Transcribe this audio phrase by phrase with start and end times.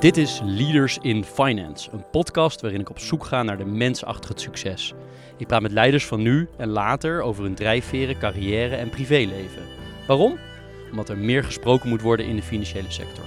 [0.00, 4.04] Dit is Leaders in Finance, een podcast waarin ik op zoek ga naar de mens
[4.04, 4.94] achter het succes.
[5.36, 9.62] Ik praat met leiders van nu en later over hun drijfveren, carrière en privéleven.
[10.06, 10.38] Waarom?
[10.90, 13.24] Omdat er meer gesproken moet worden in de financiële sector.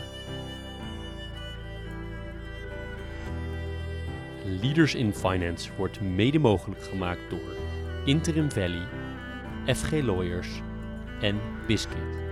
[4.61, 7.55] Leaders in Finance wordt mede mogelijk gemaakt door
[8.05, 8.87] Interim Valley,
[9.65, 10.49] FG Lawyers
[11.21, 12.22] en Biscuit.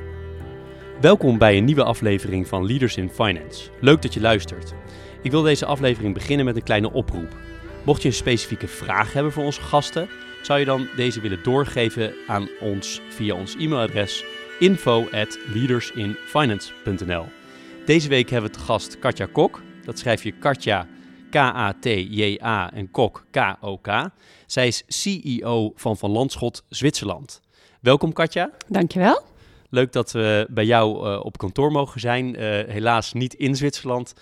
[1.02, 3.69] Welkom bij een nieuwe aflevering van Leaders in Finance.
[3.79, 4.73] Leuk dat je luistert.
[5.21, 7.36] Ik wil deze aflevering beginnen met een kleine oproep.
[7.86, 10.09] Mocht je een specifieke vraag hebben voor onze gasten,
[10.42, 14.23] zou je dan deze willen doorgeven aan ons via ons e-mailadres
[14.59, 17.25] info at leadersinfinance.nl.
[17.86, 19.61] Deze week hebben we te gast Katja Kok.
[19.86, 20.87] Dat schrijf je Katja
[21.29, 24.09] K-A-T-J-A en Kok K-O-K.
[24.45, 27.42] Zij is CEO van Van Landschot Zwitserland.
[27.79, 28.50] Welkom Katja.
[28.68, 29.31] Dankjewel.
[29.71, 32.25] Leuk dat we bij jou uh, op kantoor mogen zijn.
[32.28, 34.14] Uh, helaas niet in Zwitserland,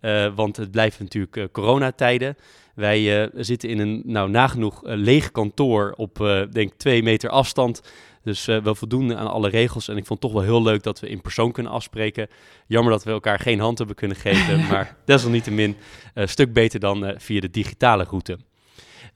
[0.00, 2.36] uh, want het blijft natuurlijk coronatijden.
[2.74, 7.82] Wij zitten in een nou, nagenoeg leeg kantoor op, denk twee meter afstand.
[8.22, 9.88] Dus wel voldoende aan alle regels.
[9.88, 12.28] En ik vond het toch wel heel leuk dat we in persoon kunnen afspreken.
[12.66, 15.76] Jammer dat we elkaar geen hand hebben kunnen geven, maar desalniettemin
[16.14, 18.38] een stuk beter dan via de digitale route.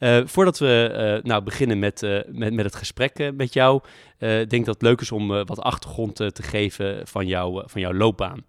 [0.03, 0.91] Uh, voordat we
[1.23, 3.81] uh, nou beginnen met, uh, met, met het gesprek met jou,
[4.19, 7.95] denk ik dat het leuk is om wat achtergrond te geven van, jou, van jouw
[7.95, 8.45] loopbaan.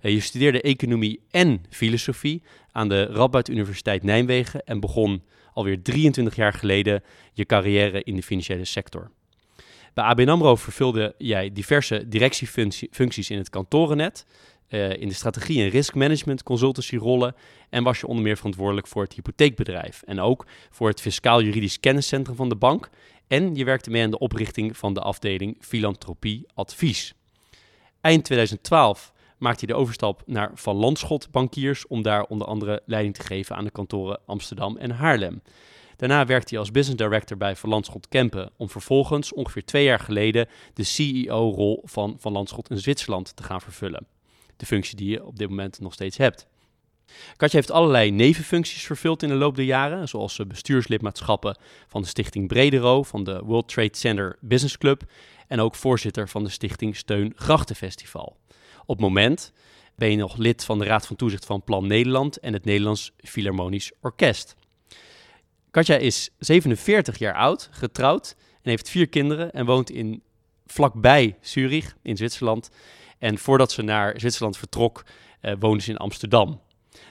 [0.00, 5.22] je studeerde economie en filosofie aan de Radboud Universiteit Nijmegen en begon
[5.52, 9.10] alweer 23 jaar geleden je carrière in de financiële sector.
[9.94, 14.26] Bij ABN AMRO vervulde jij diverse directiefuncties in het kantorennet,
[14.72, 17.34] uh, in de strategie- en riskmanagement consultancyrollen
[17.70, 22.36] en was je onder meer verantwoordelijk voor het hypotheekbedrijf en ook voor het fiscaal-juridisch kenniscentrum
[22.36, 22.90] van de bank.
[23.26, 27.14] En je werkte mee aan de oprichting van de afdeling Filantropie Advies.
[28.00, 33.14] Eind 2012 maakte hij de overstap naar Van Landschot Bankiers om daar onder andere leiding
[33.14, 35.42] te geven aan de kantoren Amsterdam en Haarlem.
[35.96, 40.00] Daarna werkte hij als business director bij Van Landschot Kempen om vervolgens ongeveer twee jaar
[40.00, 44.06] geleden de CEO-rol van Van Landschot in Zwitserland te gaan vervullen
[44.62, 46.46] de functie die je op dit moment nog steeds hebt.
[47.36, 51.56] Katja heeft allerlei nevenfuncties vervuld in de loop der jaren, zoals eh, bestuurslidmaatschappen
[51.88, 55.02] van de stichting Bredero, van de World Trade Center Business Club
[55.48, 58.36] en ook voorzitter van de stichting Steun Grachtenfestival.
[58.86, 59.52] Op moment
[59.96, 63.12] ben je nog lid van de Raad van Toezicht van Plan Nederland en het Nederlands
[63.16, 64.56] Philharmonisch Orkest.
[65.70, 70.22] Katja is 47 jaar oud, getrouwd en heeft vier kinderen en woont in
[70.66, 72.70] vlakbij Zurich in Zwitserland
[73.22, 75.04] en voordat ze naar Zwitserland vertrok,
[75.42, 76.60] uh, woonde ze in Amsterdam.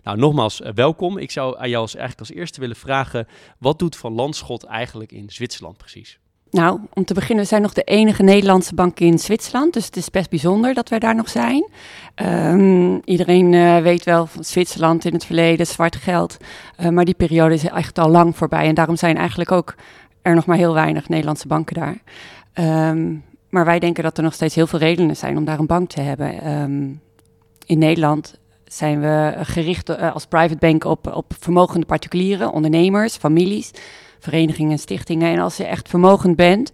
[0.03, 1.17] Nou, nogmaals, uh, welkom.
[1.17, 3.27] Ik zou aan jou als, eigenlijk als eerste willen vragen,
[3.57, 6.19] wat doet Van Landschot eigenlijk in Zwitserland precies?
[6.49, 9.73] Nou, om te beginnen, we zijn nog de enige Nederlandse bank in Zwitserland.
[9.73, 11.69] Dus het is best bijzonder dat wij daar nog zijn.
[12.15, 16.37] Um, iedereen uh, weet wel van Zwitserland in het verleden, zwart geld.
[16.89, 18.67] Maar die periode is echt al lang voorbij.
[18.67, 19.75] En daarom zijn eigenlijk ook
[20.21, 22.01] er nog maar heel weinig Nederlandse banken daar.
[22.89, 25.65] Um, maar wij denken dat er nog steeds heel veel redenen zijn om daar een
[25.65, 26.51] bank te hebben.
[26.51, 27.01] Um,
[27.65, 33.71] in Nederland zijn we gericht uh, als private bank op, op vermogende particulieren, ondernemers, families,
[34.19, 35.33] verenigingen en stichtingen.
[35.33, 36.71] En als je echt vermogend bent,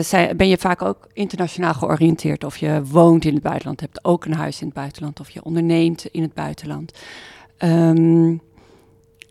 [0.00, 2.44] zijn, ben je vaak ook internationaal georiënteerd.
[2.44, 5.44] Of je woont in het buitenland, hebt ook een huis in het buitenland, of je
[5.44, 6.98] onderneemt in het buitenland.
[7.58, 8.40] Um,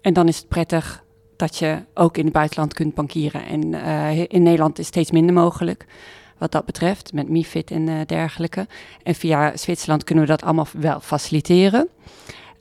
[0.01, 1.03] en dan is het prettig
[1.35, 3.45] dat je ook in het buitenland kunt bankieren.
[3.45, 5.85] En uh, in Nederland is steeds minder mogelijk
[6.43, 8.67] wat dat betreft, met MIFID en uh, dergelijke.
[9.03, 11.89] En via Zwitserland kunnen we dat allemaal wel faciliteren.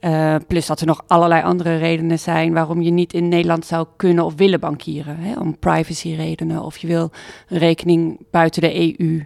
[0.01, 3.87] Uh, plus dat er nog allerlei andere redenen zijn waarom je niet in Nederland zou
[3.97, 5.17] kunnen of willen bankieren.
[5.17, 5.41] Hè?
[5.41, 7.11] Om privacy redenen of je wil
[7.49, 9.25] een rekening buiten de EU.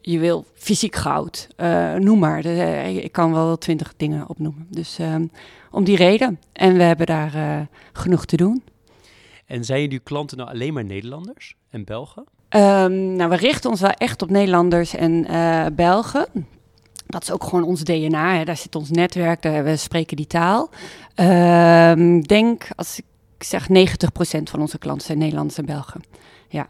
[0.00, 2.44] Je wil fysiek goud, uh, noem maar.
[2.44, 4.66] Ik kan wel twintig dingen opnoemen.
[4.70, 5.30] Dus um,
[5.70, 6.38] om die reden.
[6.52, 8.62] En we hebben daar genoeg te doen.
[9.46, 12.24] En zijn jullie klanten nou alleen maar Nederlanders en Belgen?
[12.56, 16.26] Um, nou, we richten ons wel echt op Nederlanders en uh, Belgen.
[17.06, 18.36] Dat is ook gewoon ons DNA.
[18.36, 18.44] Hè.
[18.44, 20.70] Daar zit ons netwerk, daar, we spreken die taal.
[21.16, 23.72] Um, denk, als ik zeg 90%
[24.42, 26.00] van onze klanten zijn Nederlanders en Belgen.
[26.48, 26.66] Ja.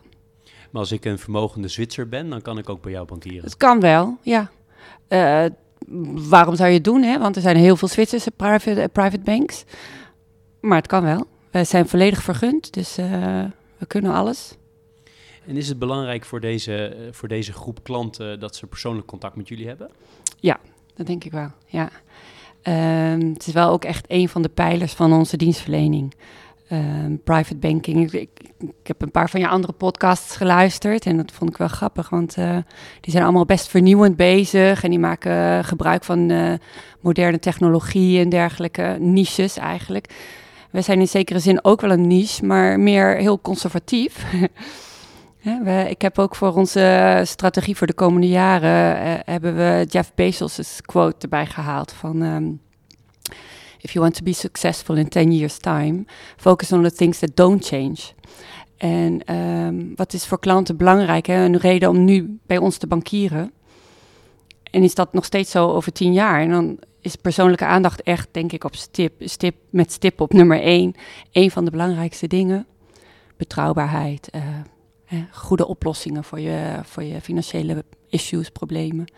[0.71, 3.45] Maar als ik een vermogende Zwitser ben, dan kan ik ook bij jou bankieren?
[3.45, 4.51] Het kan wel, ja.
[5.09, 5.45] Uh,
[6.29, 7.03] waarom zou je het doen?
[7.03, 7.19] Hè?
[7.19, 9.65] Want er zijn heel veel Zwitserse private, uh, private banks.
[10.61, 11.27] Maar het kan wel.
[11.51, 14.57] Wij zijn volledig vergund, dus we kunnen alles.
[15.47, 19.37] En is het belangrijk voor deze, eh, voor deze groep klanten dat ze persoonlijk contact
[19.37, 19.91] met jullie hebben?
[20.41, 20.61] Ja,
[20.95, 21.51] dat denk ik wel.
[21.67, 21.91] Ja.
[23.13, 26.15] Um, het is wel ook echt een van de pijlers van onze dienstverlening.
[26.69, 28.13] Ehm, private banking.
[28.13, 31.69] Ik, ik, heb een paar van je andere podcasts geluisterd en dat vond ik wel
[31.69, 32.57] grappig, want uh,
[33.01, 36.53] die zijn allemaal best vernieuwend bezig en die maken gebruik van uh,
[37.01, 40.15] moderne technologie en dergelijke niches eigenlijk.
[40.71, 44.25] We zijn in zekere zin ook wel een niche, maar meer heel conservatief.
[45.89, 50.81] ik heb ook voor onze strategie voor de komende jaren uh, hebben we Jeff Bezos'
[50.81, 52.61] quote erbij gehaald van um,
[53.83, 56.05] if you want to be successful in 10 years time,
[56.37, 57.99] focus on the things that don't change.
[58.77, 61.27] En um, wat is voor klanten belangrijk?
[61.27, 61.45] Hè?
[61.45, 63.53] Een reden om nu bij ons te bankieren.
[64.71, 66.41] En is dat nog steeds zo over tien jaar?
[66.41, 70.95] En dan is persoonlijke aandacht echt, denk ik, op stip, met stip op nummer één.
[71.33, 72.67] Een van de belangrijkste dingen.
[73.37, 74.43] Betrouwbaarheid, uh,
[75.31, 79.13] goede oplossingen voor je, voor je financiële issues, problemen.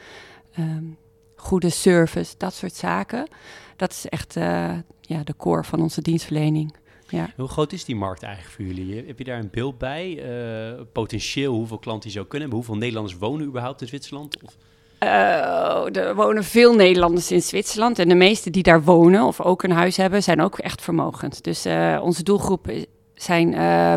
[0.59, 0.97] Um,
[1.37, 3.29] goede service, dat soort zaken.
[3.77, 6.75] Dat is echt uh, ja, de core van onze dienstverlening.
[7.09, 7.31] Ja.
[7.37, 9.07] Hoe groot is die markt eigenlijk voor jullie?
[9.07, 10.29] Heb je daar een beeld bij?
[10.75, 12.67] Uh, potentieel hoeveel klanten die zou kunnen hebben?
[12.67, 14.43] Hoeveel Nederlanders wonen überhaupt in Zwitserland?
[14.43, 14.57] Of?
[15.01, 17.99] Uh, er wonen veel Nederlanders in Zwitserland.
[17.99, 21.45] En de meesten die daar wonen of ook een huis hebben, zijn ook echt vermogend.
[21.45, 21.67] Dus
[22.01, 22.73] onze doelgroep
[23.15, 23.51] zijn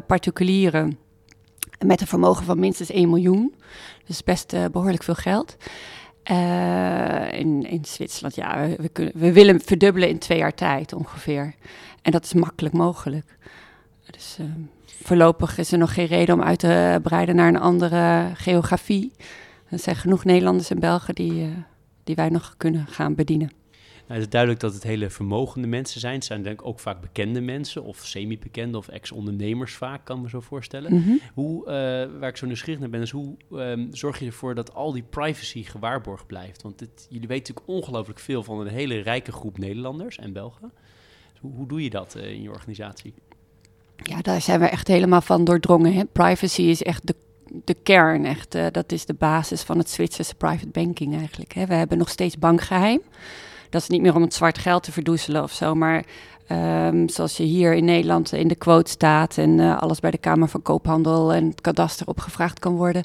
[0.06, 0.98] particulieren
[1.86, 3.56] met een vermogen van minstens 1 miljoen.
[4.06, 5.58] Dus best behoorlijk veel geld.
[7.32, 11.54] in, in Zwitserland, ja, we, kunnen, we willen verdubbelen in twee jaar tijd ongeveer.
[12.02, 13.38] En dat is makkelijk mogelijk.
[14.12, 14.38] Dus
[15.04, 19.12] voorlopig is er nog geen reden om uit te breiden naar een andere geografie.
[19.70, 21.54] Er zijn genoeg Nederlanders en Belgen die,
[22.04, 23.52] die wij nog kunnen gaan bedienen.
[24.08, 26.14] Nou, het is duidelijk dat het hele vermogende mensen zijn.
[26.14, 30.30] Het zijn denk ik ook vaak bekende mensen, of semi-bekende, of ex-ondernemers vaak, kan me
[30.30, 30.94] zo voorstellen.
[30.94, 31.12] Mhm.
[31.34, 34.74] Hoe, uh, waar ik zo nieuwsgierig naar ben, is hoe um, zorg je ervoor dat
[34.74, 36.62] al die privacy gewaarborgd blijft?
[36.62, 40.72] Want dit, jullie weten natuurlijk ongelooflijk veel van een hele rijke groep Nederlanders en Belgen.
[41.32, 43.14] Dus hoe, hoe, doe je dat uh, in je organisatie?
[43.96, 45.94] Ja, daar zijn we echt helemaal van doordrongen.
[45.94, 46.06] Hè?
[46.06, 47.16] Privacy is echt de
[47.64, 48.56] de kern, echt.
[48.56, 51.54] Uh, dat is de basis van het Zwitserse private banking eigenlijk.
[51.54, 51.66] Hè.
[51.66, 53.02] We hebben nog steeds bankgeheim.
[53.70, 56.06] Dat is niet meer om het zwart geld te verdoezelen of zo, maar
[56.52, 60.18] um, zoals je hier in Nederland in de quote staat en uh, alles bij de
[60.18, 63.04] Kamer van Koophandel en het kadaster opgevraagd kan worden.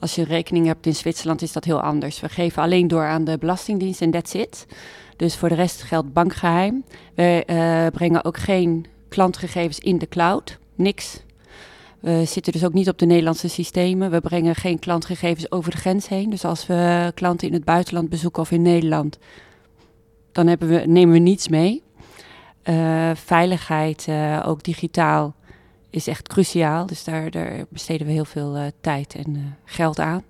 [0.00, 2.20] Als je rekening hebt in Zwitserland is dat heel anders.
[2.20, 4.66] We geven alleen door aan de Belastingdienst en that's it.
[5.16, 6.84] Dus voor de rest geldt bankgeheim.
[7.14, 10.58] We uh, brengen ook geen klantgegevens in de cloud.
[10.74, 11.22] Niks.
[12.00, 14.10] We zitten dus ook niet op de Nederlandse systemen.
[14.10, 16.30] We brengen geen klantgegevens over de grens heen.
[16.30, 19.18] Dus als we klanten in het buitenland bezoeken of in Nederland,
[20.32, 21.82] dan hebben we, nemen we niets mee.
[22.64, 25.34] Uh, veiligheid, uh, ook digitaal,
[25.90, 26.86] is echt cruciaal.
[26.86, 30.24] Dus daar, daar besteden we heel veel uh, tijd en geld aan.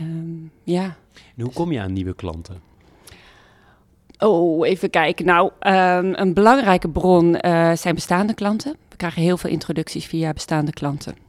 [0.00, 0.96] Um, ja.
[1.36, 2.60] En hoe kom je aan nieuwe klanten?
[4.18, 5.26] Oh, even kijken.
[5.26, 7.36] Nou, um, een belangrijke bron
[7.74, 8.76] zijn bestaande klanten.
[8.88, 11.25] We krijgen heel veel introducties via bestaande klanten.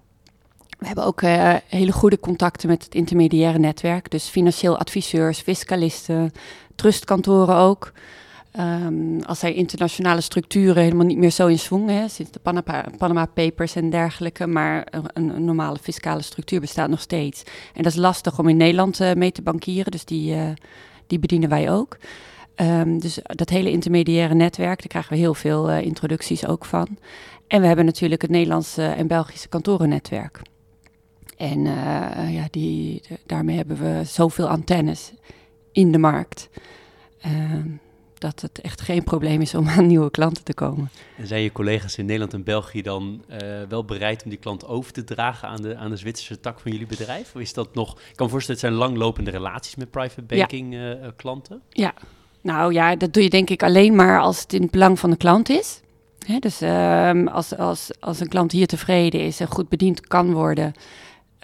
[0.77, 4.12] We hebben ook uh, hele goede contacten met het intermediaire netwerk.
[4.12, 6.31] Dus financieel adviseurs, fiscalisten,
[6.75, 7.91] trustkantoren ook.
[8.59, 13.25] Um, als er internationale structuren helemaal niet meer zo in hè, sinds de Panama, Panama,
[13.25, 17.44] Papers en dergelijke, maar een, een, normale fiscale structuur bestaat nog steeds.
[17.74, 20.50] En dat is lastig om in Nederland uh, mee te bankieren, dus die, uh,
[21.07, 21.97] die bedienen wij ook.
[22.56, 26.97] Um, dus dat hele intermediaire netwerk, daar krijgen we heel veel introducties ook van.
[27.47, 30.41] En we hebben natuurlijk het Nederlandse en Belgische kantorennetwerk.
[31.38, 35.13] En uh, ja, die, de, daarmee hebben we zoveel antennes
[35.72, 36.50] in de markt.
[37.25, 37.32] Uh,
[38.17, 40.89] dat het echt geen probleem is om aan nieuwe klanten te komen.
[41.17, 43.38] En zijn je collega's in Nederland en België dan uh,
[43.70, 46.72] wel bereid om die klant over te dragen aan de, aan de Zwitserse tak van
[46.72, 47.36] jullie bedrijf?
[47.36, 50.74] Of is dat nog, ik kan me voorstellen, het zijn langlopende relaties met private banking
[50.74, 51.13] ja.
[51.15, 51.62] klanten?
[51.70, 51.94] Ja,
[52.41, 55.10] nou ja, dat doe je denk ik alleen maar als het in het belang van
[55.10, 55.82] de klant is.
[56.25, 60.34] Hè, dus um, als, als, als een klant hier tevreden is en goed bediend kan
[60.34, 60.74] worden,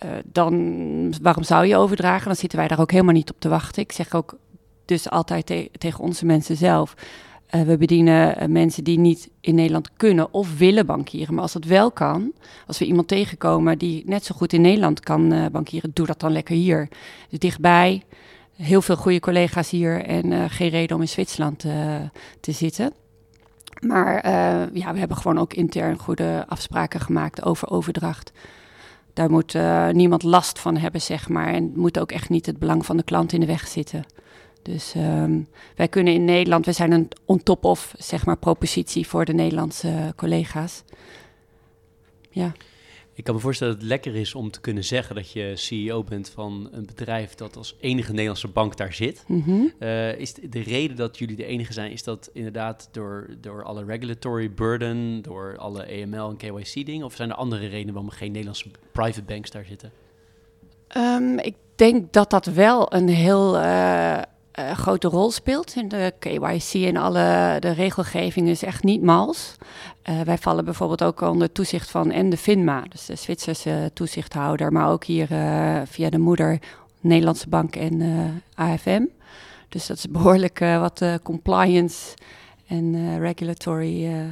[0.03, 2.25] uh, dan waarom zou je overdragen?
[2.25, 3.81] Dan zitten wij daar ook helemaal niet op te wachten.
[3.81, 4.37] Ik zeg ook
[4.85, 6.93] dus altijd te tegen onze mensen zelf.
[7.55, 11.33] Uh, we bedienen uh, mensen die niet in Nederland kunnen of willen bankieren.
[11.33, 12.33] Maar als dat wel kan,
[12.67, 16.31] als we iemand tegenkomen die net zo goed in Nederland kan bankieren, doe dat dan
[16.31, 16.87] lekker hier.
[17.29, 18.03] Dus dichtbij,
[18.55, 21.59] heel veel goede collega's hier en geen reden om in Zwitserland
[22.39, 22.93] te zitten.
[23.87, 24.29] Maar
[24.73, 28.31] ja, we hebben gewoon ook intern goede afspraken gemaakt over overdracht.
[29.13, 31.53] Daar moet uh, niemand last van hebben, zeg maar.
[31.53, 34.05] En moet ook echt niet het belang van de klant in de weg zitten.
[34.61, 39.25] Dus um, wij kunnen in Nederland, we zijn een on-top of, zeg maar, propositie voor
[39.25, 40.83] de Nederlandse collega's.
[42.29, 42.51] Ja.
[43.15, 46.03] Ik kan me voorstellen dat het lekker is om te kunnen zeggen dat je CEO
[46.03, 49.23] bent van een bedrijf dat als enige Nederlandse bank daar zit.
[49.27, 49.51] Mhm.
[49.79, 53.63] Uh, is de, de reden dat jullie de enige zijn, is dat inderdaad door, door
[53.63, 57.05] alle regulatory burden, door alle EML en KYC dingen?
[57.05, 59.91] Of zijn er andere redenen waarom geen Nederlandse private banks daar zitten?
[60.97, 64.21] Um, ik denk dat dat wel een heel uh,
[64.59, 65.75] uh, grote rol speelt.
[65.75, 69.55] In de KYC en alle de regelgeving is echt niet mals.
[70.09, 74.71] Uh, wij vallen bijvoorbeeld ook onder toezicht van en de FINMA, dus de Zwitserse toezichthouder,
[74.71, 76.59] maar ook hier uh, via de moeder
[76.99, 79.05] Nederlandse Bank en AFM.
[79.69, 82.13] Dus dat is behoorlijk wat compliance
[82.67, 84.29] en regulatory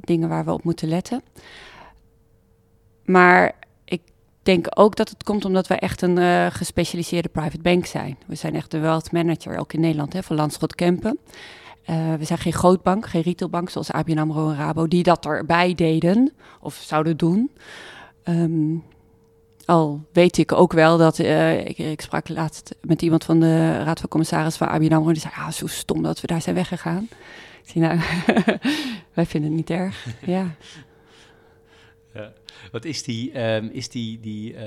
[0.00, 1.22] dingen waar we op moeten letten.
[3.04, 3.54] Maar
[4.46, 8.18] denk ook dat het komt omdat wij echt een uh, gespecialiseerde private bank zijn.
[8.26, 11.18] We zijn echt een wealth manager, ook in Nederland, hè, van Landschot Kempen.
[11.90, 15.74] Uh, we zijn geen grootbank, geen retailbank zoals ABN AMRO en Rabo, die dat erbij
[15.74, 17.50] deden of zouden doen.
[18.24, 18.84] Um,
[19.64, 23.82] al weet ik ook wel dat, uh, ik, ik, sprak laatst met iemand van de
[23.82, 26.54] Raad van Commissaris van ABN AMRO, die zei, ah, zo stom dat we daar zijn
[26.54, 27.08] weggegaan.
[27.62, 28.00] Ik zei, nou,
[29.14, 30.54] wij vinden het niet erg, ja.
[32.14, 32.32] ja.
[32.72, 34.60] Wat is die, um, is die, die uh,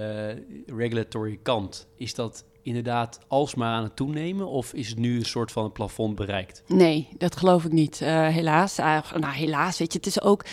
[0.66, 1.88] regulatory kant?
[1.96, 5.72] Is dat inderdaad alsmaar aan het toenemen of is het nu een soort van een
[5.72, 6.64] plafond bereikt?
[6.68, 8.00] Nee, dat geloof ik niet.
[8.04, 8.80] Uh, helaas.
[8.80, 10.46] Uh, nou, helaas, weet je, het is ook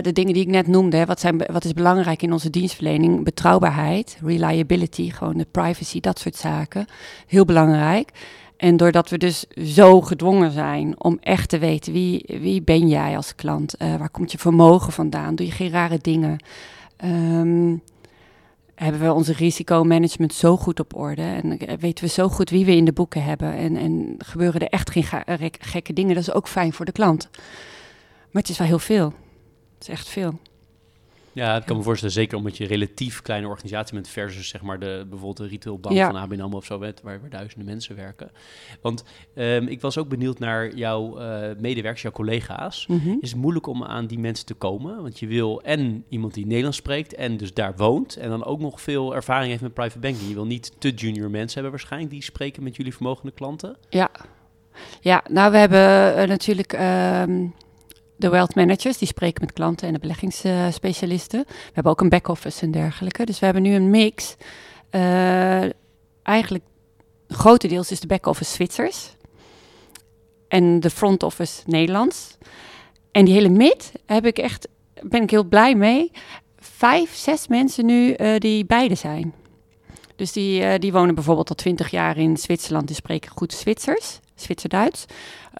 [0.00, 1.04] de dingen die ik net noemde.
[1.04, 3.24] Wat, zijn, wat is belangrijk in onze dienstverlening?
[3.24, 6.86] Betrouwbaarheid, reliability, gewoon de privacy, dat soort zaken.
[7.26, 8.10] Heel belangrijk.
[8.56, 13.16] En doordat we dus zo gedwongen zijn om echt te weten wie, wie ben jij
[13.16, 16.38] als klant, uh, waar komt je vermogen vandaan, doe je geen rare dingen,
[17.04, 17.82] um,
[18.74, 22.76] hebben we onze risicomanagement zo goed op orde en weten we zo goed wie we
[22.76, 25.04] in de boeken hebben en, en gebeuren er echt geen
[25.60, 26.14] gekke dingen.
[26.14, 27.28] Dat is ook fijn voor de klant.
[28.30, 29.12] Maar het is wel heel veel.
[29.74, 30.38] Het is echt veel.
[31.36, 34.62] Ja, ik kan me voorstellen, zeker omdat je een relatief kleine organisatie bent versus zeg
[34.62, 36.06] maar de, bijvoorbeeld de retailbank ja.
[36.06, 38.30] van ABN AMRO of zo, waar, waar duizenden mensen werken.
[38.80, 42.86] Want um, ik was ook benieuwd naar jouw uh, medewerkers, jouw collega's.
[42.86, 43.16] Mhm.
[43.20, 45.02] Is het moeilijk om aan die mensen te komen?
[45.02, 48.60] Want je wil en iemand die Nederlands spreekt en dus daar woont en dan ook
[48.60, 50.28] nog veel ervaring heeft met private banking.
[50.28, 53.76] Je wil niet te junior mensen hebben waarschijnlijk die spreken met jullie vermogende klanten.
[53.88, 54.10] Ja,
[55.00, 56.72] ja nou we hebben uh, natuurlijk...
[57.22, 57.54] Um
[58.16, 61.44] de wealth managers, die spreken met klanten en de beleggingsspecialisten.
[61.46, 63.24] we hebben ook een back-office en dergelijke.
[63.24, 64.36] Dus we hebben nu een mix.
[64.90, 65.62] Uh,
[66.22, 66.64] eigenlijk
[67.28, 69.14] grotendeels is de back-office Zwitsers.
[70.48, 72.36] En de front office Nederlands.
[73.10, 74.68] En die hele mid heb ik echt,
[75.02, 76.10] ben ik heel blij mee.
[76.58, 79.34] Vijf, zes mensen nu uh, die beide zijn.
[80.16, 82.86] Dus die, uh, die wonen bijvoorbeeld al twintig jaar in Zwitserland.
[82.86, 84.20] Die spreken goed Zwitsers.
[84.34, 85.04] Zwitser-Duits.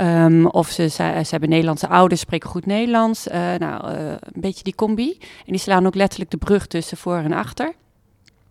[0.00, 3.26] Um, of ze, ze, hebben Nederlandse ouders, spreken goed Nederlands.
[3.26, 5.18] Uh, nou, uh, een beetje die combi.
[5.20, 7.74] En die slaan ook letterlijk de brug tussen voor en achter.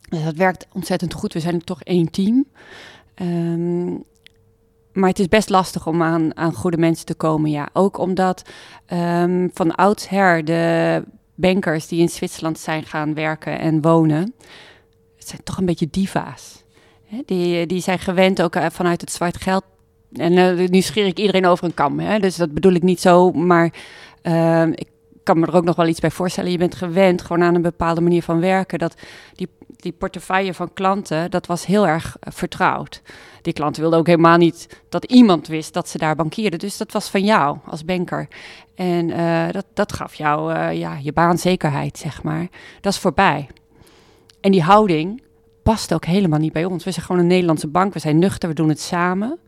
[0.09, 1.33] Dus dat werkt ontzettend goed.
[1.33, 2.45] We zijn toch één team.
[3.15, 4.03] Um,
[4.93, 7.69] maar het is best lastig om aan, aan goede mensen te komen, ja.
[7.73, 8.49] Ook omdat
[8.93, 11.03] um, van oudsher de
[11.35, 14.33] bankers die in Zwitserland zijn gaan werken en wonen...
[15.17, 16.63] het zijn toch een beetje diva's.
[17.25, 19.63] Die, die zijn gewend ook eh, vanuit het zwart geld
[20.17, 21.99] en uh, nu scheer ik iedereen over een kam.
[21.99, 22.19] Hè?
[22.19, 23.31] Dus dat bedoel ik niet zo.
[23.31, 23.73] Maar
[24.23, 24.87] uh, ik
[25.23, 26.51] kan me er ook nog wel iets bij voorstellen.
[26.51, 28.79] Je bent gewend gewoon aan een bepaalde manier van werken.
[28.79, 28.95] Dat
[29.33, 33.01] die, die portefeuille van klanten, dat was heel erg uh, vertrouwd.
[33.41, 36.59] Die klanten wilden ook helemaal niet dat iemand wist dat ze daar bankierden.
[36.59, 38.27] Dus dat was van jou als banker.
[38.75, 42.47] En uh, dat, dat gaf jou ja, je baanzekerheid, zeg maar.
[42.81, 43.47] Dat is voorbij.
[44.41, 45.23] En die houding
[45.63, 46.83] past ook helemaal niet bij ons.
[46.83, 47.93] We zijn gewoon een Nederlandse bank.
[47.93, 49.39] We zijn nuchter, we doen het samen.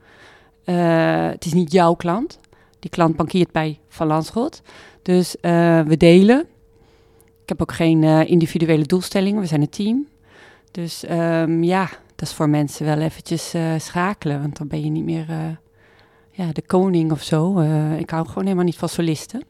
[0.69, 2.39] Uh, het is niet jouw klant.
[2.79, 4.61] Die klant bankiert bij Van Landschot.
[5.01, 6.39] Dus uh, we delen.
[7.41, 9.41] Ik heb ook geen uh, individuele doelstellingen.
[9.41, 10.07] We zijn een team.
[10.71, 14.41] Dus um, ja, dat is voor mensen wel eventjes schakelen.
[14.41, 15.25] Want dan ben je niet meer
[16.31, 17.59] ja, de koning of zo.
[17.97, 19.43] ik hou gewoon helemaal niet van solisten.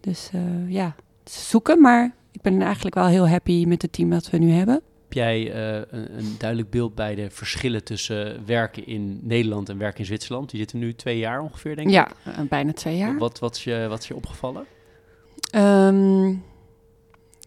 [0.00, 0.30] Dus
[0.66, 1.80] ja, zoeken.
[1.80, 4.82] Maar ik ben eigenlijk wel heel happy met het team dat we nu hebben.
[5.08, 9.78] Heb jij uh, een, een, duidelijk beeld bij de verschillen tussen werken in Nederland en
[9.78, 10.50] werken in Zwitserland?
[10.50, 11.94] Die zitten nu twee jaar ongeveer, denk ik.
[11.94, 12.08] Ja,
[12.48, 13.18] bijna twee jaar.
[13.18, 14.66] Wat, wat, is, je, wat is je opgevallen?
[15.54, 16.44] Um,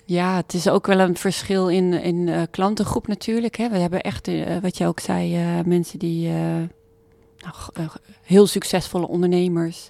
[0.06, 3.56] ja, het is ook wel een verschil in, in uh, klantengroep natuurlijk.
[3.56, 3.70] Hè.
[3.70, 7.90] We hebben echt, uh, wat je ook zei, mensen die nou,
[8.22, 9.90] heel succesvolle ondernemers.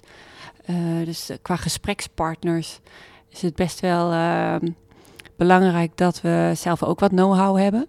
[1.04, 2.80] dus qua gesprekspartners
[3.28, 4.66] is het best wel ehm,
[5.42, 7.86] belangrijk dat we zelf ook wat know-how hebben.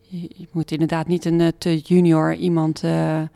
[0.00, 3.28] Je, moet inderdaad niet een uh, te junior iemand uh, uh,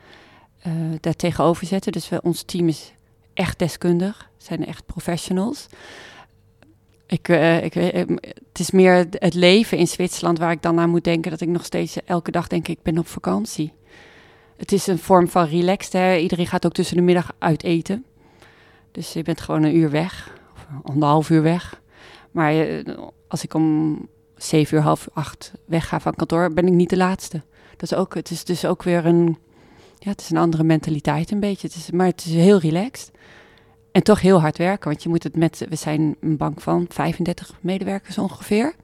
[1.01, 1.93] daar tegenover zetten.
[1.93, 2.93] Dus we, ons team is
[3.35, 5.67] echt deskundig, zijn echt professionals.
[7.07, 7.29] Ik,
[7.63, 11.41] ik, het is meer het leven in Zwitserland waar ik dan aan moet denken dat
[11.41, 13.73] ik nog steeds elke dag denk ik ben op vakantie.
[14.57, 15.93] Het is een vorm van relaxed.
[15.93, 16.17] Hè?
[16.17, 18.05] Iedereen gaat ook tussen de middag uit eten.
[18.93, 21.81] Dus je bent gewoon een uur weg, of anderhalf uur weg.
[22.31, 22.53] Maar
[23.29, 23.99] als ik om
[24.37, 27.43] zeven uur, half acht wegga van kantoor, ben ik niet de laatste.
[27.77, 29.39] Dat is ook, het is dus ook weer een,
[29.99, 31.67] ja, het is een andere mentaliteit een beetje.
[31.67, 33.11] Het is, maar het is heel relaxed.
[33.93, 36.87] En toch heel hard werken, want je moet het met, we zijn een bank van
[36.89, 38.75] 35 medewerkers ongeveer.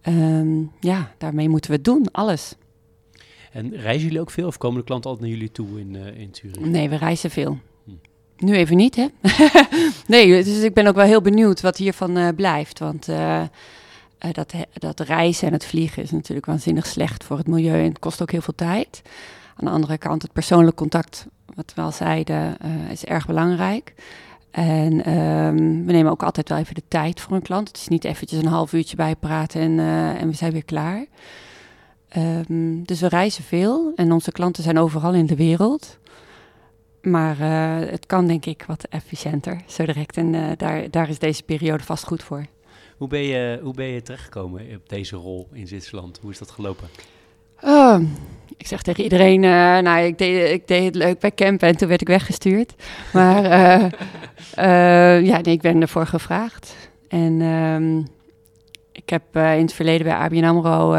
[0.00, 2.56] Ehm, ja, daarmee moeten we het doen, alles.
[3.52, 6.06] En reizen jullie ook veel of komen de klanten altijd naar jullie toe in, uh,
[6.20, 6.60] in Zurich?
[6.60, 7.58] Nee, we reizen veel.
[8.42, 9.06] Nu even niet, hè?
[10.06, 12.78] nee, dus ik ben ook wel heel benieuwd wat hiervan uh, blijft.
[12.78, 13.42] Want uh,
[14.32, 17.98] dat, dat reizen en het vliegen is natuurlijk waanzinnig slecht voor het milieu en het
[17.98, 19.02] kost ook heel veel tijd.
[19.56, 22.56] Aan de andere kant, het persoonlijk contact wat we al zeiden,
[22.90, 23.94] is erg belangrijk.
[24.50, 27.68] En um, we nemen ook altijd wel even de tijd voor een klant.
[27.68, 29.78] Het is niet eventjes een half uurtje bijpraten en,
[30.18, 31.06] en we zijn weer klaar.
[32.16, 35.98] Um, dus we reizen veel en onze klanten zijn overal in de wereld.
[37.02, 40.16] Maar uh, het kan denk ik wat efficiënter, zo direct.
[40.16, 42.46] En daar, daar is deze periode vast goed voor.
[42.96, 46.18] Hoe ben je, hoe ben je terechtgekomen op deze rol in Zwitserland?
[46.22, 46.88] Hoe is dat gelopen?
[47.60, 48.00] Oh,
[48.56, 51.76] ik zeg tegen iedereen, uh, nou, ik deed, ik deed het leuk bij campen en
[51.76, 52.74] toen werd ik weggestuurd.
[53.12, 53.42] Maar
[55.24, 56.76] ja, nee, ik ben ervoor gevraagd.
[57.08, 58.06] En um,
[58.92, 60.92] ik heb in het verleden bij ABN AMRO,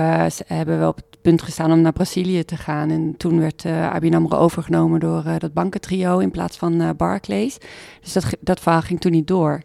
[0.45, 2.89] hebben we op punt gestaan om naar Brazilië te gaan.
[2.89, 7.57] En toen werd ABN AMRO overgenomen door dat bankentrio in plaats van Barclays.
[8.01, 9.63] Dus dat, dat verhaal ging toen niet door.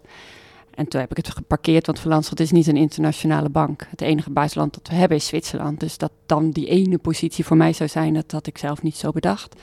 [0.78, 3.86] En toen heb ik het geparkeerd, want Van is niet een internationale bank.
[3.90, 5.80] Het enige buitenland dat we hebben is Zwitserland.
[5.80, 8.96] Dus dat dan die ene positie voor mij zou zijn, dat had ik zelf niet
[8.96, 9.60] zo bedacht.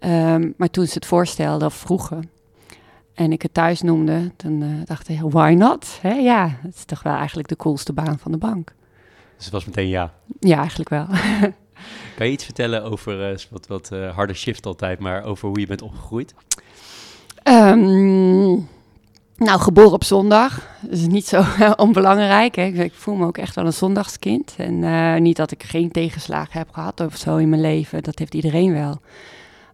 [0.00, 2.30] Um, maar toen ze het voorstelden of vroegen
[3.14, 5.98] en ik het thuis noemde, dan uh, dacht ik, why not?
[6.02, 8.74] Ja, het is toch wel eigenlijk de coolste baan van de bank.
[9.36, 10.12] Dus het was meteen ja?
[10.40, 11.06] Ja, eigenlijk wel.
[12.16, 15.60] kan je iets vertellen over, uh, wat, wat uh, harde shift altijd, maar over hoe
[15.60, 16.34] je bent opgegroeid?
[17.48, 18.68] Um,
[19.36, 20.76] nou, geboren op zondag.
[20.82, 21.44] Dat is niet zo
[21.76, 22.54] onbelangrijk.
[22.54, 22.64] Hè.
[22.64, 24.54] Ik, voel me ook echt wel een zondagskind.
[24.56, 28.02] En uh, niet dat ik geen tegenslagen heb gehad of zo in mijn leven.
[28.02, 29.00] Dat heeft iedereen wel.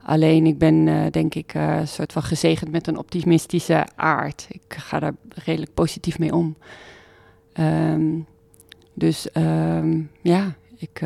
[0.02, 4.46] Alleen ik ben uh, denk ik uh, een soort van gezegend met een optimistische aard.
[4.48, 6.56] Ik ga daar redelijk positief mee om.
[7.60, 8.26] Um,
[8.94, 11.00] dus um, ja, ik,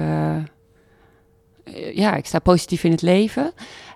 [1.94, 3.53] ja, ik sta positief in het leven.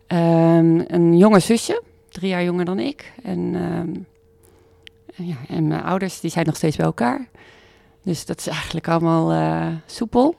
[0.06, 3.12] Um, een jonge zusje, drie jaar jonger dan ik.
[3.22, 3.56] En
[5.14, 7.28] ja, en mijn ouders die zijn nog steeds bij elkaar.
[8.02, 10.34] Dus dat is eigenlijk allemaal uh, soepel.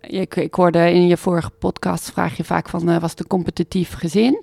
[0.00, 3.26] Ik, ik, hoorde in je vorige podcast vraag je vaak van, uh, was het een
[3.26, 4.42] competitief gezin?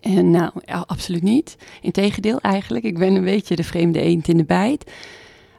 [0.00, 0.50] En nou,
[0.86, 1.56] absoluut niet.
[1.80, 2.84] Integendeel eigenlijk.
[2.84, 4.90] Ik ben een beetje de vreemde eend in de bijt.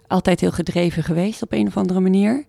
[0.08, 2.46] Altijd heel gedreven geweest op een of andere manier.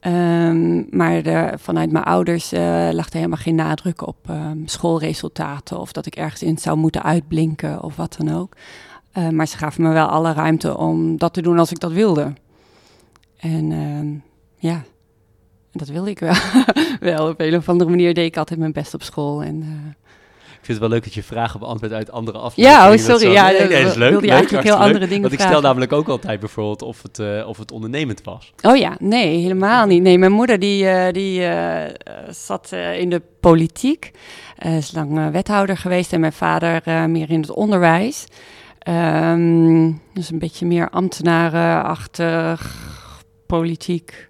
[0.00, 2.60] Um, maar de, vanuit mijn ouders uh,
[2.92, 7.02] lag er helemaal geen nadruk op um, schoolresultaten of dat ik ergens in zou moeten
[7.02, 8.56] uitblinken of wat dan ook.
[9.14, 11.92] Uh, maar ze gaven me wel alle ruimte om dat te doen als ik dat
[11.92, 12.32] wilde.
[13.36, 14.22] En um,
[14.56, 14.84] ja,
[15.72, 16.34] dat wilde ik wel.
[17.00, 19.42] wel op een of andere manier deed ik altijd mijn best op school.
[19.42, 20.07] En, ik
[20.68, 22.82] vind het wel leuk dat je vragen beantwoordt uit andere afleveringen.
[22.82, 23.32] Ja, oh, sorry.
[23.32, 24.10] Ja, nee, nee, dat is leuk.
[24.10, 27.18] Wilde je eigenlijk heel andere dingen Want ik stel namelijk ook altijd bijvoorbeeld of het,
[27.18, 28.52] uh, of het ondernemend was.
[28.62, 30.02] Oh ja, nee, helemaal niet.
[30.02, 31.82] Nee, mijn moeder die, uh, die uh,
[32.30, 34.10] zat in de politiek.
[34.58, 38.26] is lang wethouder geweest en mijn vader meer in het onderwijs.
[38.88, 42.76] Um, dus een beetje meer ambtenarenachtig,
[43.46, 44.28] politiek.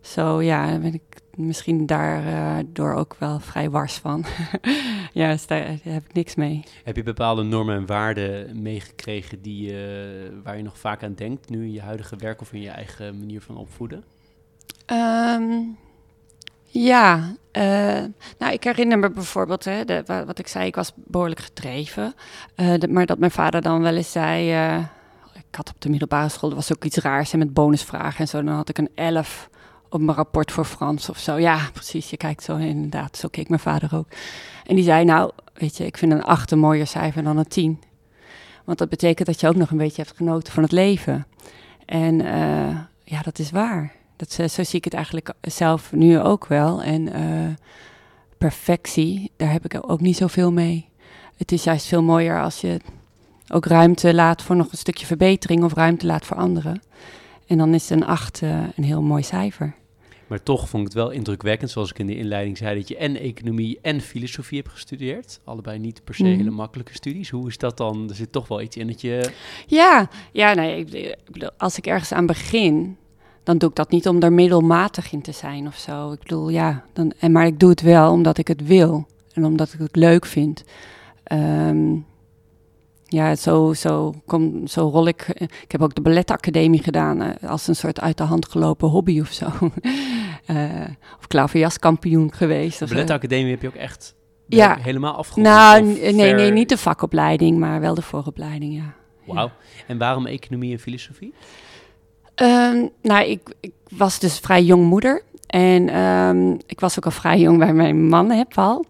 [0.00, 1.02] Zo ja, dan ben ik
[1.36, 4.24] misschien daardoor uh, ook wel vrij wars van.
[5.12, 6.64] ja, dus daar, daar, heb ik niks mee.
[6.84, 9.78] Heb je bepaalde normen en waarden meegekregen die, uh,
[10.42, 13.18] waar je nog vaak aan denkt, nu in je huidige werk of in je eigen
[13.18, 14.04] manier van opvoeden?
[14.92, 15.76] Um,
[16.64, 17.62] ja, uh,
[18.38, 22.14] nou ik herinner me bijvoorbeeld, hè, de, wat ik zei, ik was behoorlijk gedreven.
[22.54, 24.50] De, maar dat mijn vader dan wel eens zei,
[25.34, 28.28] ik had op de middelbare school, er was ook iets raars en met bonusvragen en
[28.28, 29.48] zo, dan had ik een 11
[29.94, 31.38] op mijn rapport voor Frans of zo.
[31.38, 32.10] Ja, precies.
[32.10, 33.16] Je kijkt zo inderdaad.
[33.16, 34.06] Zo keek mijn vader ook.
[34.66, 37.48] En die zei, nou, weet je, ik vind een 8 een mooier cijfer dan een
[37.48, 37.82] 10.
[38.64, 41.26] Want dat betekent dat je ook nog een beetje hebt genoten van het leven.
[41.84, 43.92] En uh, ja, dat is waar.
[44.16, 46.82] Dat, zo zie ik het eigenlijk zelf nu ook wel.
[46.82, 47.54] En uh,
[48.38, 50.88] perfectie, daar heb ik ook niet zoveel mee.
[51.36, 52.80] Het is juist veel mooier als je
[53.48, 56.82] ook ruimte laat voor nog een stukje verbetering of ruimte laat voor anderen.
[57.46, 59.74] En dan is een 8 uh, een heel mooi cijfer.
[60.34, 62.96] Maar toch vond ik het wel indrukwekkend, zoals ik in de inleiding zei, dat je
[62.96, 65.40] en economie en filosofie hebt gestudeerd.
[65.44, 66.36] Allebei niet per se Mhm.
[66.36, 67.30] hele makkelijke studies.
[67.30, 68.08] Hoe is dat dan?
[68.08, 69.30] Er zit toch wel iets in dat je...
[69.66, 72.96] Ja, ja nee, ik, ik bedoel, als ik ergens aan begin,
[73.42, 76.12] dan doe ik dat niet om er middelmatig in te zijn of zo.
[76.12, 79.44] Ik bedoel, ja, dan, en, maar ik doe het wel omdat ik het wil en
[79.44, 80.64] omdat ik het leuk vind.
[81.24, 81.96] Ehm,
[83.14, 85.26] ja, zo, zo, kom, zo rol ik.
[85.62, 89.20] Ik heb ook de balletacademie gedaan eh, als een soort uit de hand gelopen hobby
[89.20, 89.46] of zo.
[90.46, 90.56] Eh,
[91.18, 92.78] of klaverjaskampioen geweest.
[92.78, 94.14] De eh, balletacademie heb je ook echt
[94.48, 94.76] Ja.
[94.80, 95.46] helemaal afgerond?
[95.46, 98.94] nou, nee, ver- nee, niet de vakopleiding, maar wel de vooropleiding, ja.
[99.26, 99.50] Wauw.
[99.86, 101.34] En waarom economie en filosofie?
[102.34, 105.22] Ehm, nou, ik, ik was dus vrij jong moeder.
[105.46, 108.84] En ehm, ik was ook al vrij jong bij mijn man, hè, Paul.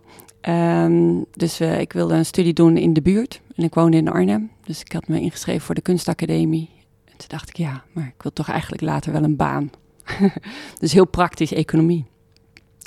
[0.45, 3.41] Ehm, dus eh, ik wilde een studie doen in de buurt.
[3.57, 4.51] En ik woonde in Arnhem.
[4.65, 6.71] Dus ik had me ingeschreven voor de kunstacademie.
[7.05, 9.71] En toen dacht ik, ja, maar ik wil toch eigenlijk later wel een baan.
[10.81, 12.05] dus heel praktisch economie.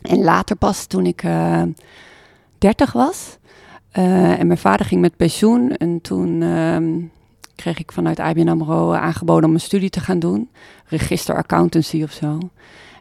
[0.01, 1.63] En later pas, toen ik eh
[2.57, 3.37] 30 was...
[3.91, 5.71] eh, en mijn vader ging met pensioen.
[5.75, 6.99] En toen ehm,
[7.55, 10.49] kreeg ik vanuit IBN AMRO aangeboden om een studie te gaan doen.
[10.85, 12.39] Register accountancy of zo.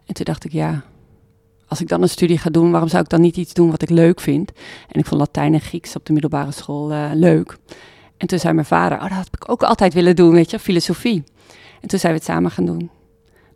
[0.06, 0.84] En toen dacht ik, ja,
[1.68, 3.82] als ik dan een studie ga doen, waarom zou ik dan niet iets doen wat
[3.82, 4.52] ik leuk vind?
[4.88, 7.56] En ik vond Latijn en Grieks op de middelbare school eh, leuk.
[8.16, 10.58] En toen zei mijn vader, oh, dat had ik ook altijd willen doen, weet je,
[10.58, 11.24] filosofie.
[11.80, 12.90] En toen zijn we het samen gaan doen.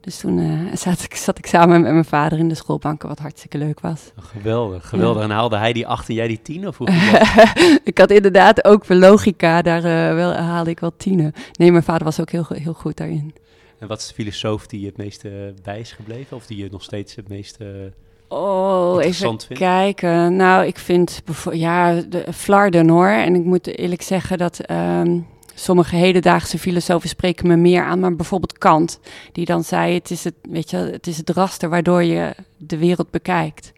[0.01, 3.19] Dus toen eh, zat, ik, zat ik samen met mijn vader in de schoolbanken, wat
[3.19, 4.13] hartstikke leuk was.
[4.19, 5.23] Oh, geweldig, geweldig.
[5.23, 6.67] En haalde hij die 8 en jij die 10?
[6.67, 6.89] Of hoe
[7.85, 11.33] ik had inderdaad ook voor logica, daar eh, wel, haalde ik wel tienen.
[11.53, 13.35] Nee, mijn vader was ook heel, heel goed daarin.
[13.81, 16.37] En wat is de filosoof die je het meeste bij is gebleven?
[16.37, 17.93] Of die je nog steeds het meeste
[18.29, 19.63] Oh, interessant vindt?
[19.63, 20.37] kijken.
[20.37, 23.09] Nou, ik vind ja, de Flarden hoor.
[23.09, 25.19] En ik moet eerlijk zeggen dat ehm,
[25.55, 28.01] sommige hedendaagse filosofen spreken me meer aan.
[28.01, 29.01] Maar bijvoorbeeld Kant,
[29.33, 32.79] die dan zei: het is het, weet je, het is het raster waardoor je de
[32.79, 33.73] wereld bekijkt.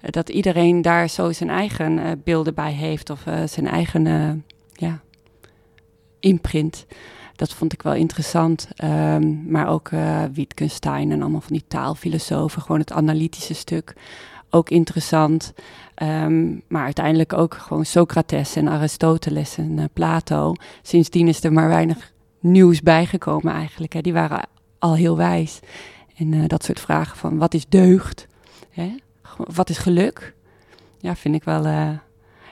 [0.00, 4.44] Eh, dat iedereen daar zo zijn eigen eh, beelden bij heeft of eh, zijn eigen
[4.72, 5.00] ja,
[6.20, 6.86] imprint.
[7.36, 8.68] Dat vond ik wel interessant.
[8.76, 12.62] Ehm, maar ook eh Wittgenstein en allemaal van die taalfilosofen.
[12.62, 13.94] Gewoon het analytische stuk.
[14.50, 15.52] Ook interessant.
[15.94, 20.54] Ehm, maar uiteindelijk ook gewoon Socrates en Aristoteles en eh, Plato.
[20.82, 23.92] Sindsdien is er maar weinig nieuws bijgekomen eigenlijk.
[23.92, 24.00] Hè.
[24.00, 25.60] Die waren al heel wijs.
[26.16, 28.26] En eh, dat soort vragen van wat is deugd?
[28.70, 28.96] Hè?
[29.36, 30.34] Wat is geluk?
[30.98, 31.66] Ja, vind ik wel...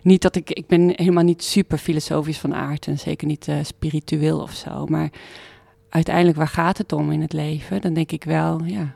[0.03, 0.51] niet dat ik...
[0.51, 2.87] Ik ben helemaal niet super filosofisch van aard.
[2.87, 4.87] En zeker niet eh, spiritueel of zo.
[4.87, 5.11] Maar
[5.89, 7.81] uiteindelijk, waar gaat het om in het leven?
[7.81, 8.95] Dan denk ik wel, ja...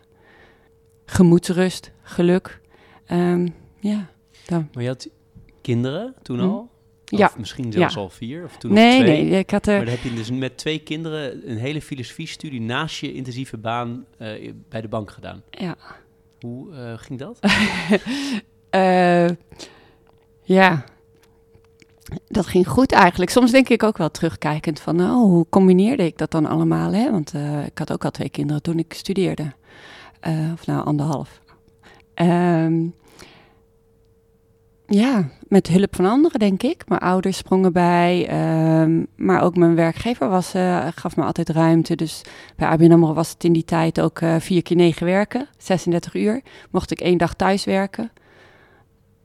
[1.08, 2.60] Gemoedsrust, geluk.
[3.06, 3.48] Ehm,
[3.80, 4.06] ja,
[4.46, 4.68] dan...
[4.72, 5.08] Maar je had
[5.60, 6.44] kinderen toen Hm.
[6.44, 6.70] al?
[7.12, 7.30] Of Ja.
[7.38, 8.00] misschien zelfs Ja.
[8.00, 8.44] al vier?
[8.44, 9.22] Of toen nog Nee, twee?
[9.24, 9.76] nee, ik had er...
[9.76, 14.04] Maar dan heb je dus met twee kinderen een hele filosofiestudie naast je intensieve baan
[14.18, 15.42] eh, bij de bank gedaan.
[15.50, 15.76] Ja.
[16.40, 17.38] Hoe eh, ging dat?
[20.42, 20.84] Ja,
[22.28, 23.30] dat ging goed eigenlijk.
[23.30, 26.92] Soms denk ik ook wel terugkijkend van, oh, hoe combineerde ik dat dan allemaal?
[26.92, 27.10] Hè?
[27.10, 29.52] Want eh, ik had ook al twee kinderen toen ik studeerde.
[30.20, 31.40] Eh, of nou, anderhalf.
[32.14, 32.86] Ehm,
[34.86, 36.88] ja, met hulp van anderen, denk ik.
[36.88, 41.96] Mijn ouders sprongen bij, ehm, maar ook mijn werkgever was, eh, gaf me altijd ruimte.
[41.96, 42.22] Dus
[42.56, 46.40] bij ABN AMRO was het in die tijd ook vier keer negen werken, 36 uur.
[46.70, 48.10] Mocht ik één dag thuis werken.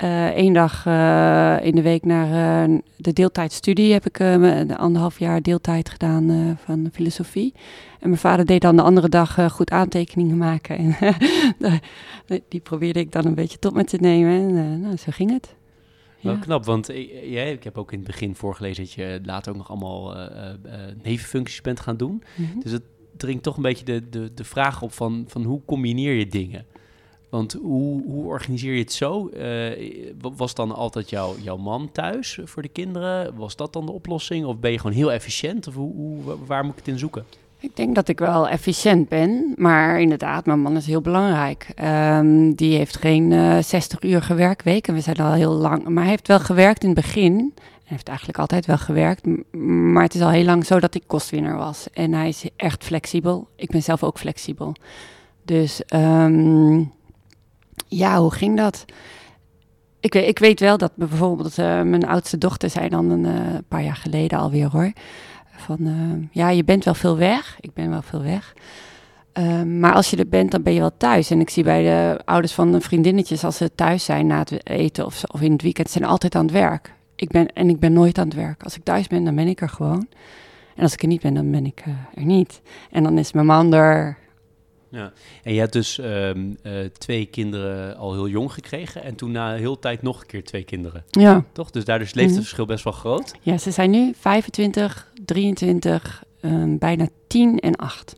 [0.04, 5.20] Eén dag eh, in de week naar eh, de deeltijdstudie heb ik eh, de anderhalf
[5.20, 7.54] jaar deeltijd gedaan eh, van filosofie.
[8.00, 10.78] En mijn vader deed dan de andere dag eh, goed aantekeningen maken.
[10.78, 11.80] En
[12.50, 14.32] die probeerde ik dan een beetje tot me te nemen.
[14.50, 15.56] En eh, nou, zo ging het.
[16.22, 16.40] Wel Ja.
[16.40, 19.58] knap, want eh, jij, ik heb ook in het begin voorgelezen dat je later ook
[19.58, 22.24] nog allemaal eh, eh, eh, nevenfuncties bent gaan doen.
[22.36, 22.60] Mhm.
[22.60, 22.84] Dus het
[23.18, 26.66] dringt toch een beetje de, de, de vraag op van, van hoe combineer je dingen?
[27.32, 29.28] Want hoe, organiseer je het zo?
[29.28, 33.36] Eh, wa- was dan altijd jouw, jouw man thuis voor de kinderen?
[33.36, 34.46] Was dat dan de oplossing?
[34.46, 35.67] Of ben je gewoon heel efficiënt?
[35.67, 37.26] Of hoe, hoe, wa- waar moet ik het in zoeken?
[37.60, 41.72] Ik denk dat ik wel efficiënt ben, maar inderdaad, mijn man is heel belangrijk.
[41.76, 46.02] Ehm, die heeft geen eh 60 uur werkweek en we zijn al heel lang, maar
[46.04, 47.52] hij heeft wel gewerkt in het begin.
[47.56, 51.04] Hij heeft eigenlijk altijd wel gewerkt, maar het is al heel lang zo dat ik
[51.08, 51.88] kostwinner was.
[51.94, 53.48] En hij is echt flexibel.
[53.56, 54.74] Ik ben zelf ook flexibel.
[55.46, 56.84] Dus ehm,
[57.98, 58.86] ja, hoe ging dat?
[60.00, 63.58] Ik weet, ik weet wel dat bijvoorbeeld eh, mijn oudste dochter zei dan een eh,
[63.68, 64.92] paar jaar geleden alweer hoor.
[65.56, 67.58] Van eh, ja, je bent wel veel weg.
[67.60, 68.54] Ik ben wel veel weg.
[69.34, 71.30] Ehm, maar als je er bent, dan ben je wel thuis.
[71.30, 74.68] En ik zie bij de ouders van de vriendinnetjes, als ze thuis zijn na het
[74.68, 76.94] eten of, of in het weekend, zijn altijd aan het werk.
[77.16, 78.64] Ik ben, en ik ben nooit aan het werk.
[78.64, 80.08] Als ik thuis ben, dan ben ik er gewoon.
[80.76, 82.62] En als ik er niet ben, dan ben ik er niet.
[82.92, 84.18] En dan is mijn man er
[84.92, 85.12] Ja.
[85.44, 89.54] En je hebt dus ehm, eh, twee kinderen al heel jong gekregen en toen na
[89.54, 91.04] heel tijd nog een keer twee kinderen.
[91.10, 91.46] Ja.
[91.52, 91.72] Toch?
[91.72, 93.34] Dus daar is het leeftijdsverschil best wel groot.
[93.42, 98.16] Ja, ze zijn nu 25, 23, ehm, bijna 10 en 8.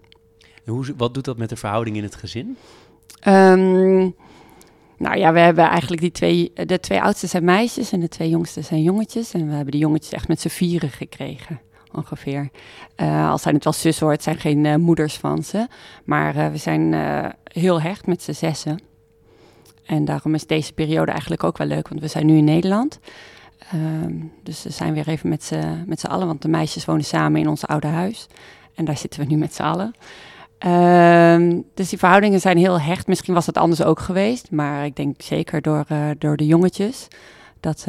[0.66, 2.58] En hoe, wat doet dat met de verhouding in het gezin?
[3.20, 4.10] Ehm,
[4.98, 8.30] nou ja, we hebben eigenlijk die twee, de twee oudste zijn meisjes en de twee
[8.30, 9.34] jongste zijn jongetjes.
[9.34, 11.62] En we hebben de jongetjes echt met z'n vieren gekregen,
[11.96, 12.50] ongeveer.
[12.98, 15.68] Uh, al zijn het wel zussen hoor, het zijn geen uh, moeders van ze.
[16.04, 16.94] Maar uh, we zijn
[17.44, 18.80] heel hecht met z'n zessen.
[19.86, 23.00] En daarom is deze periode eigenlijk ook wel leuk, want we zijn nu in Nederland.
[23.74, 27.06] Um, dus we zijn weer even met z'n, met z'n allen, want de meisjes wonen
[27.06, 28.28] samen in ons oude huis.
[28.76, 29.94] En daar zitten we nu met z'n allen.
[30.66, 33.08] Uh, dus die verhoudingen zijn heel hecht.
[33.08, 34.52] Misschien was het anders ook geweest.
[34.52, 35.86] Maar ik denk zeker door,
[36.18, 37.08] door de jongetjes
[37.60, 37.88] dat,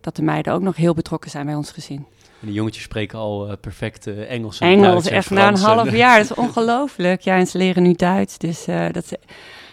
[0.00, 2.06] dat de meiden ook nog heel betrokken zijn bij ons gezin.
[2.40, 4.58] En de jongetjes spreken al uh, perfect Engels.
[4.58, 6.18] En Engels, Duits echt na een half jaar.
[6.18, 7.20] Dat is ongelooflijk.
[7.20, 8.38] Ja, en ze leren nu Duits.
[8.38, 9.18] Dus dat,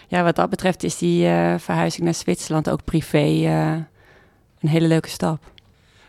[0.08, 1.26] ja, wat dat betreft is die
[1.58, 3.19] verhuizing naar Zwitserland ook privé
[4.60, 5.52] een hele leuke stap.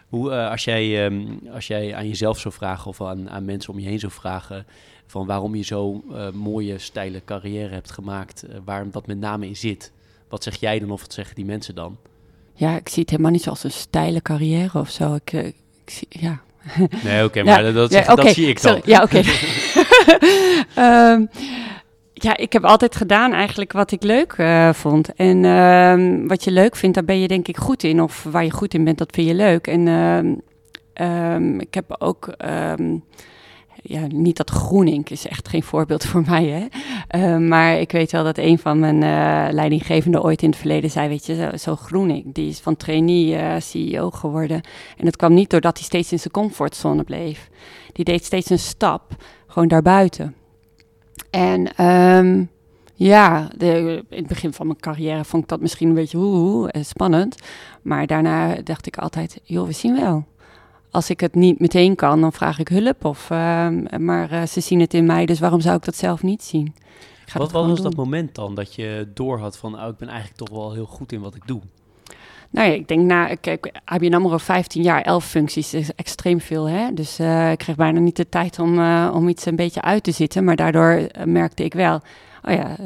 [0.09, 3.79] Hoe, als, jij, um, als jij aan jezelf zou vragen of aan, aan mensen om
[3.79, 4.67] je heen zou vragen
[5.07, 9.57] van waarom je zo'n mooie, steile carrière hebt gemaakt, uh, waar dat met name in
[9.57, 9.93] zit.
[10.29, 11.97] Wat zeg jij dan of wat zeggen die mensen dan?
[12.55, 15.15] Ja, ik zie het helemaal niet zoals een steile carrière of zo.
[15.15, 16.43] Ik, ik zie, ja.
[17.03, 18.73] Nee, oké, okay, maar ja, dat, ja, okay, dat zie ik dan.
[18.73, 19.23] Sorry, ja, oké.
[20.77, 21.13] Okay.
[21.13, 21.29] um,
[22.27, 25.15] ja, ik heb altijd gedaan eigenlijk wat ik leuk uh, vond.
[25.15, 28.03] En uh, wat je leuk vindt, daar ben je denk ik goed in.
[28.03, 29.67] Of waar je goed in bent, dat vind je leuk.
[29.67, 29.87] En
[31.01, 32.35] uh, ik heb ook
[33.87, 36.67] ja, niet dat Groenink is echt geen voorbeeld voor mij, hè.
[37.19, 40.91] Uh, maar ik weet wel dat een van mijn uh, leidinggevenden ooit in het verleden
[40.91, 44.61] zei, weet je, zo, Groenink, die is van trainee uh, CEO geworden.
[44.97, 47.49] En dat kwam niet doordat hij steeds in zijn comfortzone bleef.
[47.93, 49.17] Die deed steeds een stap,
[49.47, 50.35] gewoon daarbuiten.
[51.31, 52.51] En um,
[52.95, 56.75] ja, de, in het begin van mijn carrière vond ik dat misschien een beetje hoe
[56.81, 57.37] spannend.
[57.83, 60.25] Maar daarna dacht ik altijd, joh, we zien wel
[60.95, 63.05] als ik het niet meteen kan, dan vraag ik hulp.
[63.05, 66.23] Of, uh, maar uh, ze zien het in mij, dus waarom zou ik dat zelf
[66.23, 66.75] niet zien?
[67.33, 67.83] Wat was doen.
[67.83, 71.13] dat moment dan dat je doorhad van, oh, ik ben eigenlijk toch wel heel goed
[71.13, 71.61] in wat ik doe?
[72.51, 76.69] Nou ja, ik denk, na, kijk, ABN AMRO 15 jaar, 11 functies, is extreem veel.
[76.69, 76.93] Hè?
[76.93, 80.03] Dus uh, ik kreeg bijna niet de tijd om, uh, om iets een beetje uit
[80.03, 80.45] te zitten.
[80.45, 82.01] Maar daardoor merkte ik wel,
[82.43, 82.77] oh ja,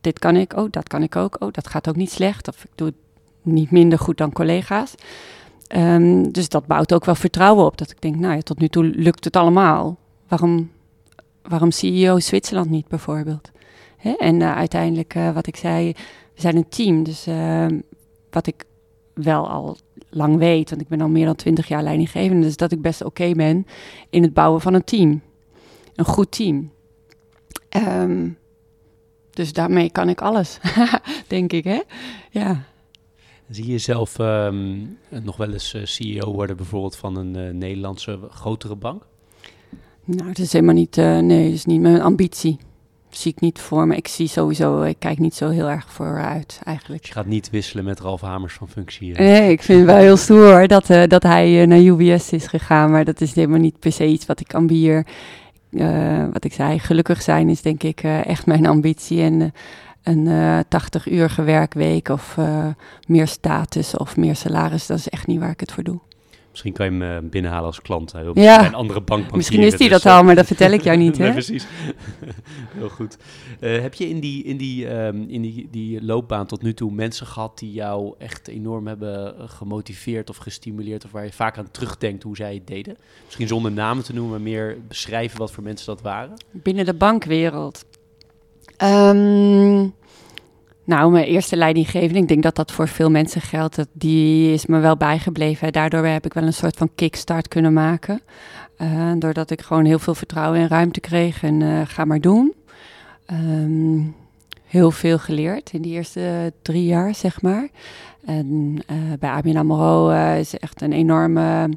[0.00, 1.36] dit kan ik, oh, dat kan ik ook.
[1.38, 2.48] Oh, dat gaat ook niet slecht.
[2.48, 2.96] Of ik doe het
[3.42, 4.94] niet minder goed dan collega's.
[5.76, 7.78] Um, dus dat bouwt ook wel vertrouwen op.
[7.78, 9.98] Dat ik denk, nou ja, tot nu toe lukt het allemaal.
[10.28, 10.70] Waarom,
[11.42, 13.50] waarom CEO Zwitserland niet bijvoorbeeld?
[13.96, 14.10] Hè?
[14.10, 15.92] En uh, uiteindelijk, uh, wat ik zei,
[16.34, 17.02] we zijn een team.
[17.02, 17.66] Dus uh,
[18.30, 18.64] wat ik
[19.14, 19.76] wel al
[20.10, 23.04] lang weet, want ik ben al meer dan twintig jaar leidinggevende, dus dat ik best
[23.04, 23.66] oké ben
[24.10, 25.20] in het bouwen van een team.
[25.94, 26.70] Een goed team.
[27.76, 28.38] Um,
[29.30, 30.58] dus daarmee kan ik alles,
[31.26, 31.80] denk ik, hè?
[32.30, 32.62] Ja.
[33.52, 38.18] Zie je zelf um, nog wel eens uh, CEO worden bijvoorbeeld van een uh, Nederlandse
[38.30, 39.06] grotere bank?
[40.04, 42.58] Nou, dat is helemaal niet, uh, nee, dat is niet mijn ambitie.
[43.10, 43.96] Zie ik niet voor me.
[43.96, 47.04] Ik zie sowieso, ik kijk niet zo heel erg vooruit eigenlijk.
[47.04, 49.12] Je gaat niet wisselen met Ralf Hamers van functie.
[49.12, 52.90] Nee, ik vind het wel heel stoer dat, dat hij naar UBS is gegaan.
[52.90, 55.06] Maar dat is helemaal niet per se iets wat ik ambieer.
[56.32, 59.20] wat ik zei, gelukkig zijn is denk ik echt mijn ambitie.
[59.20, 59.52] En
[60.02, 62.66] een uh, 80 uur werkweek of uh,
[63.06, 64.86] meer status of meer salaris.
[64.86, 66.00] Dat is echt niet waar ik het voor doe.
[66.52, 68.12] Misschien kan je hem uh, binnenhalen als klant.
[68.12, 68.66] Wil ja.
[68.66, 69.34] een andere bank.
[69.34, 71.18] Misschien is die dat al, maar dat vertel ik jou niet.
[71.18, 71.32] nee, hè?
[71.32, 71.66] precies.
[72.78, 73.16] Heel goed.
[73.60, 76.92] Uh, heb je in, die, in, die, um, in die, die loopbaan tot nu toe
[76.92, 81.04] mensen gehad die jou echt enorm hebben gemotiveerd of gestimuleerd?
[81.04, 82.96] Of waar je vaak aan terugdenkt hoe zij het deden?
[83.24, 86.34] Misschien zonder namen te noemen, maar meer beschrijven wat voor mensen dat waren?
[86.50, 87.84] Binnen de bankwereld.
[88.82, 89.94] Um,
[90.84, 94.66] nou, mijn eerste leidinggevende, ik denk dat dat voor veel mensen geldt, dat die is
[94.66, 95.72] me wel bijgebleven.
[95.72, 98.20] Daardoor heb ik wel een soort van kickstart kunnen maken.
[98.78, 102.54] Uh, doordat ik gewoon heel veel vertrouwen en ruimte kreeg en uh, ga maar doen.
[103.32, 104.14] Um,
[104.66, 107.68] heel veel geleerd in die eerste drie jaar, zeg maar.
[108.24, 111.68] En uh, bij ABN AMRO is echt een enorme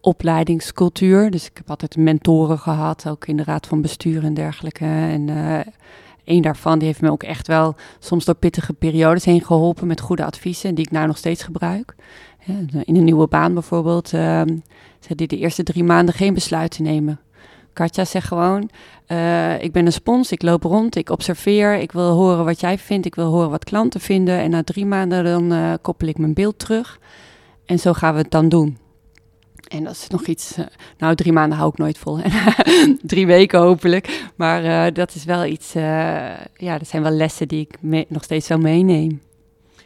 [0.00, 1.30] opleidingscultuur.
[1.30, 4.84] Dus ik heb altijd mentoren gehad, ook in de raad van bestuur en dergelijke.
[4.84, 5.28] En
[6.24, 10.00] Eén daarvan die heeft me ook echt wel soms door pittige periodes heen geholpen met
[10.00, 11.94] goede adviezen, die ik nou nog steeds gebruik.
[12.84, 14.42] In een nieuwe baan bijvoorbeeld, uh,
[15.08, 17.20] die de eerste drie maanden geen besluiten nemen.
[17.72, 18.70] Katja zegt gewoon,
[19.08, 22.78] uh, ik ben een spons, ik loop rond, ik observeer, ik wil horen wat jij
[22.78, 24.38] vindt, ik wil horen wat klanten vinden.
[24.38, 26.98] En na drie maanden dan uh, koppel ik mijn beeld terug.
[27.66, 28.78] En zo gaan we het dan doen.
[29.70, 30.58] En dat is nog iets.
[30.58, 30.66] Uh,
[30.98, 32.18] nou, drie maanden hou ik nooit vol.
[33.02, 34.30] drie weken hopelijk.
[34.36, 35.76] Maar uh, dat is wel iets.
[35.76, 35.82] Uh,
[36.56, 37.78] ja, dat zijn wel lessen die ik
[38.08, 39.22] nog steeds wel meeneem.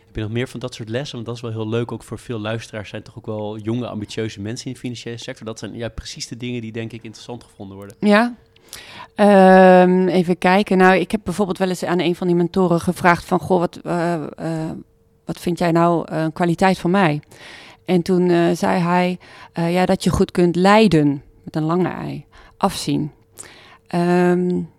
[0.06, 1.14] Heb je nog meer van dat soort lessen?
[1.14, 1.92] Want dat is wel heel leuk.
[1.92, 5.46] Ook voor veel luisteraars zijn toch ook wel jonge, ambitieuze mensen in de financiële sector.
[5.46, 7.96] Dat zijn ja, precies de dingen die denk ik interessant gevonden worden.
[8.00, 8.34] Ja.
[9.82, 10.78] Um, even kijken.
[10.78, 13.40] Nou, ik heb bijvoorbeeld wel eens aan een van die mentoren gevraagd van...
[13.40, 13.80] Goh, wat,
[15.24, 17.20] wat vind jij nou een kwaliteit van mij?
[17.84, 19.18] En toen uh, zei hij
[19.58, 22.24] uh, ja, dat je goed kunt leiden, met een lange ei,
[22.56, 23.12] afzien.
[23.94, 24.70] Um,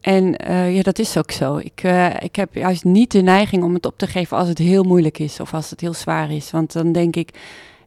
[0.00, 1.56] en uh, ja, dat is ook zo.
[1.56, 1.82] Ik,
[2.18, 5.18] ik heb juist niet de neiging om het op te geven als het heel moeilijk
[5.18, 6.50] is of als het heel zwaar is.
[6.50, 7.30] Want dan denk ik,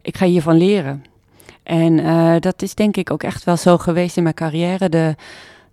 [0.01, 1.03] ik ga hiervan leren.
[1.63, 1.95] En
[2.39, 4.89] dat is denk ik ook echt wel zo geweest in mijn carrière.
[4.89, 5.15] De,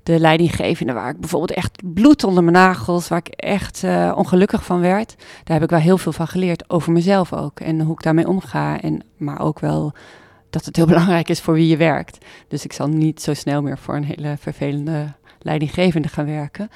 [0.05, 4.65] de leidinggevende, waar ik bijvoorbeeld echt bloed onder mijn nagels, waar ik echt uh, ongelukkig
[4.65, 5.15] van werd.
[5.45, 7.61] Daar heb ik wel heel veel van geleerd, over mezelf ook.
[7.61, 8.81] En hoe ik daarmee omga.
[8.81, 9.93] En, maar ook wel
[10.51, 12.25] dat het heel belangrijk is voor wie je werkt.
[12.49, 16.71] Dus ik zal niet zo snel meer voor een hele vervelende leidinggevende gaan werken.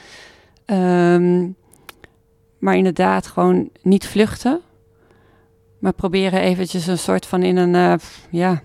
[0.67, 1.57] Um,
[2.59, 4.61] maar inderdaad, gewoon niet vluchten.
[5.79, 7.95] Maar proberen eventjes een soort van in een, uh,
[8.31, 8.63] ja,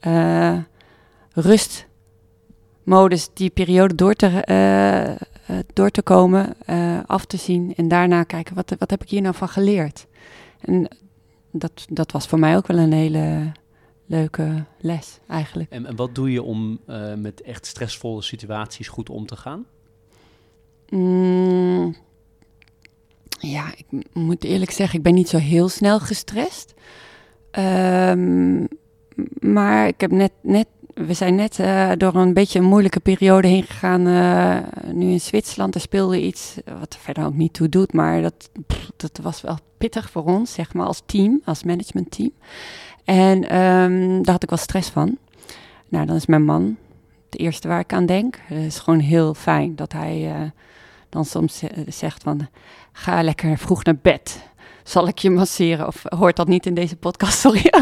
[0.00, 0.58] uh,
[1.32, 1.86] rust
[2.84, 4.44] modus die periode door te,
[5.50, 9.10] uh, door te komen, uh, af te zien en daarna kijken, wat, wat heb ik
[9.10, 10.06] hier nou van geleerd?
[10.60, 10.88] En
[11.50, 13.52] dat, dat was voor mij ook wel een hele
[14.06, 15.70] leuke les eigenlijk.
[15.70, 16.80] En, en wat doe je om
[17.16, 19.66] met echt stressvolle situaties goed om te gaan?
[20.88, 21.96] Mm,
[23.38, 26.74] ja, ik moet eerlijk zeggen, ik ben niet zo heel snel gestrest.
[27.58, 28.68] Um,
[29.40, 33.48] maar ik heb net, net we zijn net uh, door een beetje een moeilijke periode
[33.48, 34.06] heen gegaan.
[34.06, 34.58] Uh,
[34.92, 37.92] nu in Zwitserland, er speelde iets wat er verder ook niet toe doet.
[37.92, 38.50] Maar dat,
[38.96, 42.30] dat was wel pittig voor ons, zeg maar, als team, als managementteam.
[43.04, 45.18] En um, daar had ik wel stress van.
[45.88, 46.76] Nou, dan is mijn man
[47.30, 48.38] het eerste waar ik aan denk.
[48.44, 50.50] Het is gewoon heel fijn dat hij uh,
[51.08, 52.48] dan soms zegt van...
[52.92, 54.42] ga lekker vroeg naar bed
[54.84, 55.86] zal ik je masseren?
[55.86, 57.72] Of hoort dat niet in deze podcast, sorry.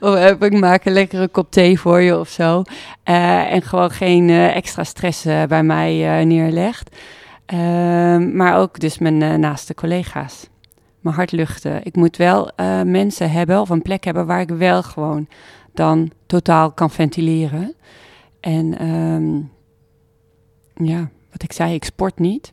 [0.00, 2.62] of ik maak een lekkere kop thee voor je of zo.
[3.04, 6.96] Uh, en gewoon geen uh, extra stress uh, bij mij neerlegt.
[7.46, 10.48] Ehm, maar ook dus mijn naaste collega's.
[11.00, 11.84] Mijn hart luchten.
[11.84, 12.50] Ik moet wel
[12.84, 15.28] mensen hebben of een plek hebben waar ik wel gewoon
[15.74, 17.74] dan totaal kan ventileren.
[18.40, 19.50] En um,
[20.74, 22.52] ja, wat ik zei, ik sport niet.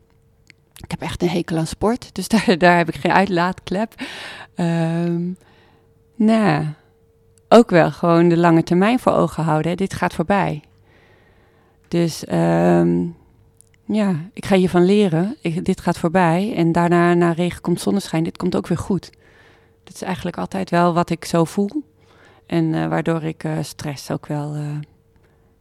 [0.84, 3.94] Ik heb echt een hekel aan sport, dus daar, daar heb ik geen uitlaatklep.
[4.56, 5.38] Um,
[6.16, 6.66] nou,
[7.50, 9.78] ook wel gewoon de lange termijn voor ogen houden.
[9.78, 10.62] Dit gaat voorbij.
[11.88, 13.16] Dus um,
[13.86, 15.38] ja, ik ga hiervan leren.
[15.62, 16.54] Dit gaat voorbij.
[16.56, 18.24] En daarna, na regen komt zonneschijn.
[18.24, 19.10] Dit komt ook weer goed.
[19.84, 21.84] Dat is eigenlijk altijd wel wat ik zo voel.
[22.46, 24.78] En uh, waardoor ik uh, stress ook wel uh,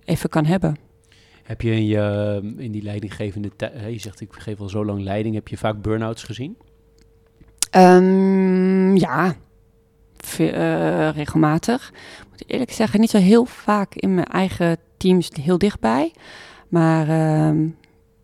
[0.05, 0.86] even kan hebben.
[1.47, 5.03] Heb je in, je, in die leidinggevende tijd, je zegt ik geef al zo lang
[5.03, 6.57] leiding, heb je vaak burn-outs gezien?
[7.77, 9.35] Um, ja,
[10.39, 11.93] uh, regelmatig.
[12.21, 16.13] Ik moet eerlijk zeggen, niet zo heel vaak in mijn eigen teams heel dichtbij.
[16.69, 17.69] Maar uh,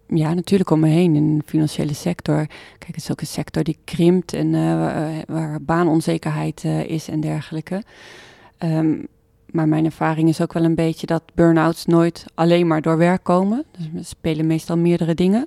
[0.06, 2.46] ja, natuurlijk om me heen in de financiële sector.
[2.46, 7.20] Kijk, het is ook een sector die krimpt en uh, waar baanonzekerheid uh, is en
[7.20, 7.82] dergelijke.
[8.58, 9.06] Um,
[9.52, 13.24] maar mijn ervaring is ook wel een beetje dat burn-outs nooit alleen maar door werk
[13.24, 13.64] komen.
[13.70, 15.46] Dus we spelen meestal meerdere dingen.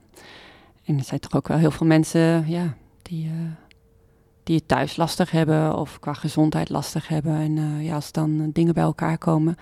[0.86, 3.32] En er zijn toch ook wel heel veel mensen ja, die, uh,
[4.44, 7.36] die het thuis lastig hebben of qua gezondheid lastig hebben.
[7.36, 9.56] En uh, ja, als dan dingen bij elkaar komen.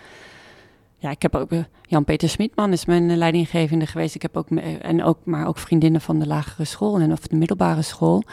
[0.98, 1.52] Ja, ik heb ook
[1.82, 4.16] Jan-Peter Smitman is mijn leidinggevende geweest.
[4.16, 4.50] Ik heb ook,
[4.82, 8.24] en ook, maar ook vriendinnen van de lagere school en of de middelbare school.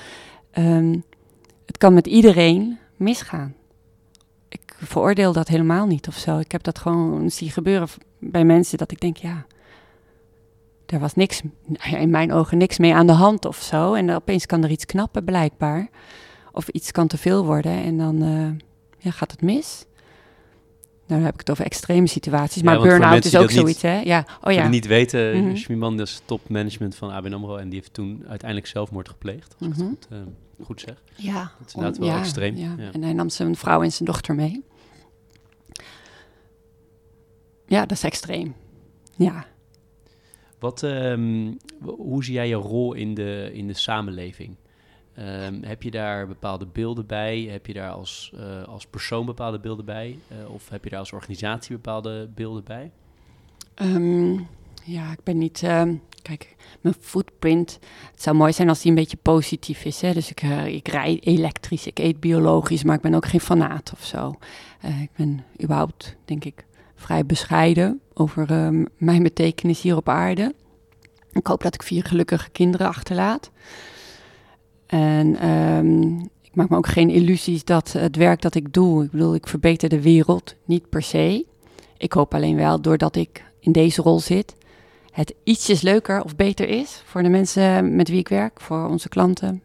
[0.58, 1.04] Um,
[1.66, 3.54] het kan met iedereen misgaan
[4.50, 6.38] ik veroordeel dat helemaal niet of zo.
[6.38, 9.46] Ik heb dat gewoon zien gebeuren bij mensen dat ik denk, ja,
[10.86, 11.42] er was niks,
[11.90, 13.94] in mijn ogen niks mee aan de hand of zo.
[13.94, 15.88] En opeens kan er iets knappen blijkbaar.
[16.52, 18.50] Of iets kan te veel worden en dan uh,
[18.98, 19.84] ja, gaat het mis.
[21.06, 22.62] Nou, dan heb ik het over extreme situaties.
[22.62, 24.00] Maar ja, burn-out is ook zoiets, hè?
[24.00, 24.68] Ja, oh ja.
[24.68, 25.56] niet weten, mm -hmm.
[25.56, 27.56] Schmieman is topmanagement van ABN AMRO...
[27.56, 29.96] en die heeft toen uiteindelijk zelfmoord gepleegd, als mm -hmm.
[30.00, 30.24] het goed, uh,
[30.64, 31.02] goed zeg.
[31.14, 31.52] Ja.
[31.58, 32.56] Dat is inderdaad wel ja, extreem.
[32.56, 32.74] Ja.
[32.78, 32.92] ja.
[32.92, 34.64] En hij nam zijn vrouw en zijn dochter mee.
[37.66, 38.54] Ja, dat is extreem.
[39.16, 39.46] Ja.
[40.58, 44.56] Wat, um, hoe zie jij je rol in de, in de samenleving?
[45.18, 47.40] Um, heb je daar bepaalde beelden bij?
[47.40, 50.18] Heb je daar als, uh, als persoon bepaalde beelden bij?
[50.32, 52.90] Uh, of heb je daar als organisatie bepaalde beelden bij?
[53.82, 54.46] Um,
[54.84, 55.62] Ja, ik ben niet.
[55.62, 57.78] ehm, kijk, mijn footprint.
[58.12, 60.00] Het zou mooi zijn als die een beetje positief is.
[60.00, 60.12] Hè?
[60.12, 63.90] Dus ik, eh, ik rij elektrisch, ik eet biologisch, maar ik ben ook geen fanaat
[63.92, 64.34] of zo.
[64.80, 66.64] Eh, ik ben überhaupt, denk ik,
[66.94, 70.54] vrij bescheiden over ehm, mijn betekenis hier op aarde.
[71.32, 73.50] Ik hoop dat ik vier gelukkige kinderen achterlaat.
[74.86, 79.10] En ehm, ik maak me ook geen illusies dat het werk dat ik doe, ik
[79.10, 81.46] bedoel, ik verbeter de wereld, niet per se.
[81.96, 84.54] Ik hoop alleen wel, doordat ik in deze rol zit,
[85.10, 89.08] het ietsjes leuker of beter is voor de mensen met wie ik werk, voor onze
[89.08, 89.62] klanten,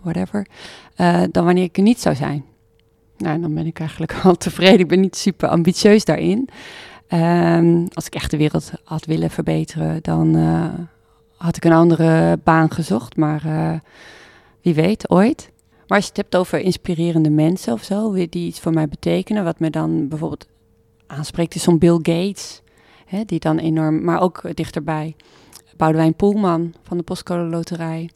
[0.00, 0.46] whatever,
[0.94, 2.44] eh, dan wanneer ik er niet zou zijn.
[3.16, 4.80] Nou, dan ben ik eigenlijk al tevreden.
[4.80, 6.48] Ik ben niet super ambitieus daarin.
[7.06, 10.68] Ehm, als ik echt de wereld had willen verbeteren, dan eh,
[11.36, 13.16] had ik een andere baan gezocht.
[13.16, 13.78] Maar eh,
[14.62, 15.50] wie weet, ooit.
[15.70, 19.44] Maar als je het hebt over inspirerende mensen of zo, die iets voor mij betekenen,
[19.44, 20.46] wat me dan bijvoorbeeld
[21.06, 22.62] aanspreekt, is zo'n Bill Gates.
[23.06, 25.16] Hè, die dan enorm, maar ook dichterbij.
[25.76, 28.10] Boudewijn Poelman van de Postcode Loterij.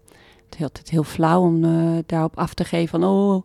[0.44, 3.42] Het is altijd heel flauw om eh, daarop af te geven van, oh,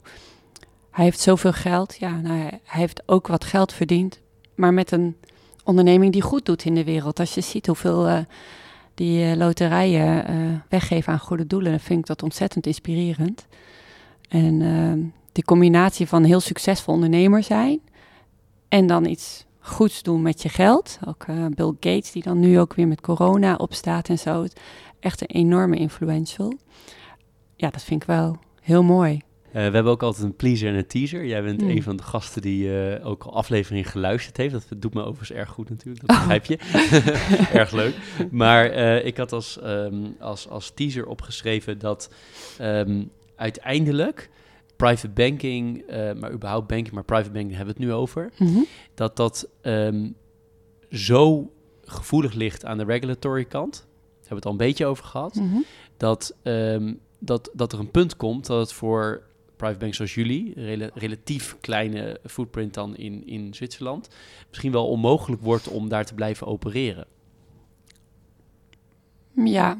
[0.96, 1.96] hij heeft zoveel geld.
[2.00, 4.20] Ja, nou, hij hij heeft ook wat geld verdiend,
[4.56, 5.16] maar met een
[5.64, 7.20] onderneming die goed doet in de wereld.
[7.20, 8.20] Als je ziet hoeveel eh,
[8.94, 10.36] die eh, loterijen eh,
[10.70, 13.48] weggeven aan goede doelen, dan vind ik dat ontzettend inspirerend.
[14.30, 17.80] En die combinatie van heel succesvol ondernemer zijn
[18.68, 21.00] en dan iets goeds doen met je geld.
[21.08, 24.46] Ook eh, Bill Gates, die dan nu ook weer met corona opstaat en zo.
[25.00, 26.54] Echt een enorme influential.
[27.56, 29.22] Ja, dat vind ik wel heel mooi.
[29.52, 31.26] Eh, we hebben ook altijd een pleaser en een teaser.
[31.26, 31.70] Jij bent Mm.
[31.70, 34.54] een van de gasten die eh, ook al afleveringen geluisterd heeft.
[34.54, 36.22] Dat doet me overigens erg goed natuurlijk, dat Oh.
[36.28, 36.58] begrijp je.
[37.60, 37.96] erg leuk.
[38.32, 38.66] Maar
[39.06, 42.10] ik had als, ehm, als, als teaser opgeschreven dat
[42.58, 43.04] ehm,
[43.36, 44.30] uiteindelijk
[44.76, 48.60] private banking, eh, maar überhaupt banking, maar private banking hebben we het nu over, Mhm.
[48.94, 50.10] dat dat ehm,
[50.90, 51.52] zo
[51.82, 53.74] gevoelig ligt aan de regulatory kant.
[53.74, 55.58] Daar hebben we het al een beetje over gehad Mhm.
[55.98, 59.24] dat, ehm, dat, dat er een punt komt dat het voor
[59.56, 60.54] private banks zoals jullie,
[60.94, 64.10] relatief kleine footprint dan in, in Zwitserland,
[64.50, 67.08] misschien wel onmogelijk wordt om daar te blijven opereren.
[69.36, 69.78] Ja,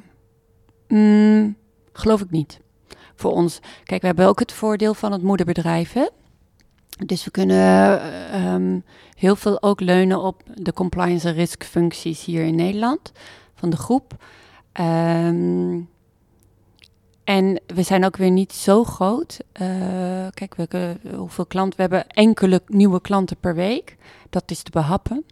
[0.88, 1.58] Mm,
[1.94, 2.60] geloof ik niet.
[3.16, 6.08] Voor ons, kijk, we hebben ook het voordeel van het moederbedrijf, hè?
[7.06, 8.80] Dus we kunnen eh, ehm,
[9.16, 13.12] heel veel ook leunen op de compliance en risk functies hier in Nederland
[13.56, 14.14] van de groep.
[14.72, 15.80] Ehm,
[17.24, 19.40] en we zijn ook weer niet zo groot.
[19.52, 19.68] Eh,
[20.34, 21.76] kijk, we, eh, hoeveel klanten?
[21.76, 23.98] We hebben enkele nieuwe klanten per week.
[24.30, 25.26] Dat is te behappen.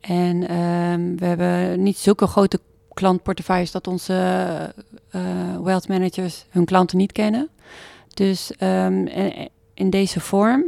[0.00, 2.60] En ehm, we hebben niet zulke grote
[2.96, 4.14] klantportefeuilles dat onze
[5.10, 5.20] eh,
[5.62, 7.48] wealth managers hun klanten niet kennen.
[8.14, 10.64] Dus ehm, en- in deze vorm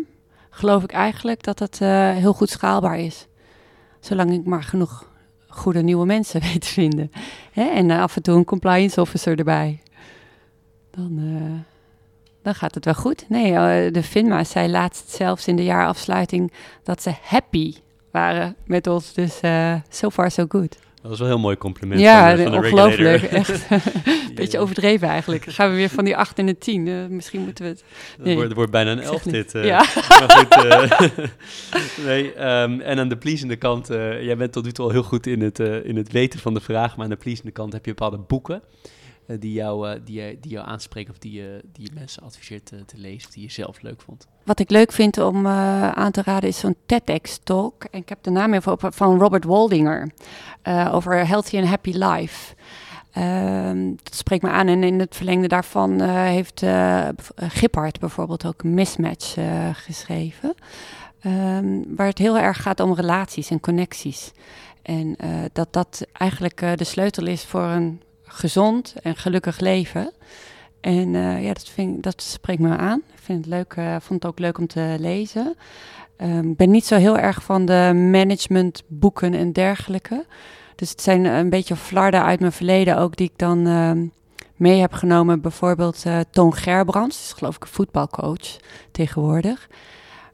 [0.51, 3.26] geloof ik eigenlijk dat het eh, heel goed schaalbaar is.
[4.01, 5.07] Zolang ik maar genoeg
[5.49, 7.11] goede nieuwe mensen weet te vinden.
[7.53, 7.64] Hè?
[7.64, 9.83] En eh, af en toe een compliance officer erbij.
[10.91, 11.74] Dan, eh,
[12.43, 13.24] dan gaat het wel goed.
[13.29, 16.53] Nee, eh, de FINMA zei laatst zelfs in de jaarafsluiting
[16.83, 17.74] dat ze happy
[18.11, 19.12] waren met ons.
[19.12, 20.79] Dus eh so far so good.
[21.09, 23.23] Dat is wel een heel mooi compliment Ja, van de, van de ongelooflijk.
[23.23, 23.67] Echt.
[24.35, 25.45] Beetje overdreven eigenlijk.
[25.45, 26.89] Dan gaan we weer van die 8 en de 10.
[26.89, 27.85] Eh, misschien moeten we het.
[28.17, 28.35] Het Nee.
[28.35, 29.35] wordt, wordt bijna een Ik zeg elf niet.
[29.35, 29.55] dit.
[29.55, 29.65] eh.
[29.65, 29.77] Ja.
[30.19, 31.19] Maar goed, eh,
[32.07, 33.87] nee, ehm, en aan de pleasende kant,
[34.21, 36.61] jij bent tot nu toe al heel goed in het, in het weten van de
[36.61, 38.63] vraag, maar aan de pleasende kant heb je bepaalde boeken
[39.39, 42.97] die, jou, eh, die, die jou aanspreken of die, je die mensen adviseert eh, te
[42.99, 44.26] lezen of die je zelf leuk vond.
[44.45, 47.85] Wat ik leuk vind om eh, aan te raden is zo'n TEDx-talk.
[47.85, 50.11] En ik heb de naam even op, van Robert Waldinger.
[50.62, 52.55] eh, over Healthy and Happy Life.
[53.12, 54.66] Ehm, dat spreekt me aan.
[54.68, 60.55] En in het verlengde daarvan eh, heeft eh Gippard bijvoorbeeld ook mismatch eh, geschreven.
[61.20, 64.33] Ehm, waar het heel erg gaat om relaties en connecties.
[64.83, 68.03] En eh, dat dat eigenlijk eh, de sleutel is voor een
[68.39, 70.12] gezond en gelukkig leven.
[70.80, 73.03] En eh, ja, dat, vind, dat spreekt me aan.
[73.12, 75.55] Ik vind het leuk, eh, vond het ook leuk om te lezen.
[76.16, 80.24] Ehm, Ik ben niet zo heel erg van de managementboeken en dergelijke.
[80.74, 84.07] Dus het zijn een beetje flarden uit mijn verleden ook die ik dan ehm,
[84.57, 85.41] mee heb genomen.
[85.41, 88.57] Bijvoorbeeld eh Toon Gerbrands, is geloof ik een voetbalcoach
[88.93, 89.68] tegenwoordig.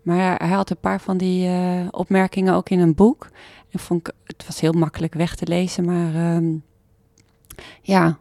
[0.03, 3.29] Maar hij had een paar van die eh, opmerkingen ook in een boek.
[3.71, 6.53] En vond ik, het was heel makkelijk weg te lezen, maar ehm,
[7.83, 8.19] ja,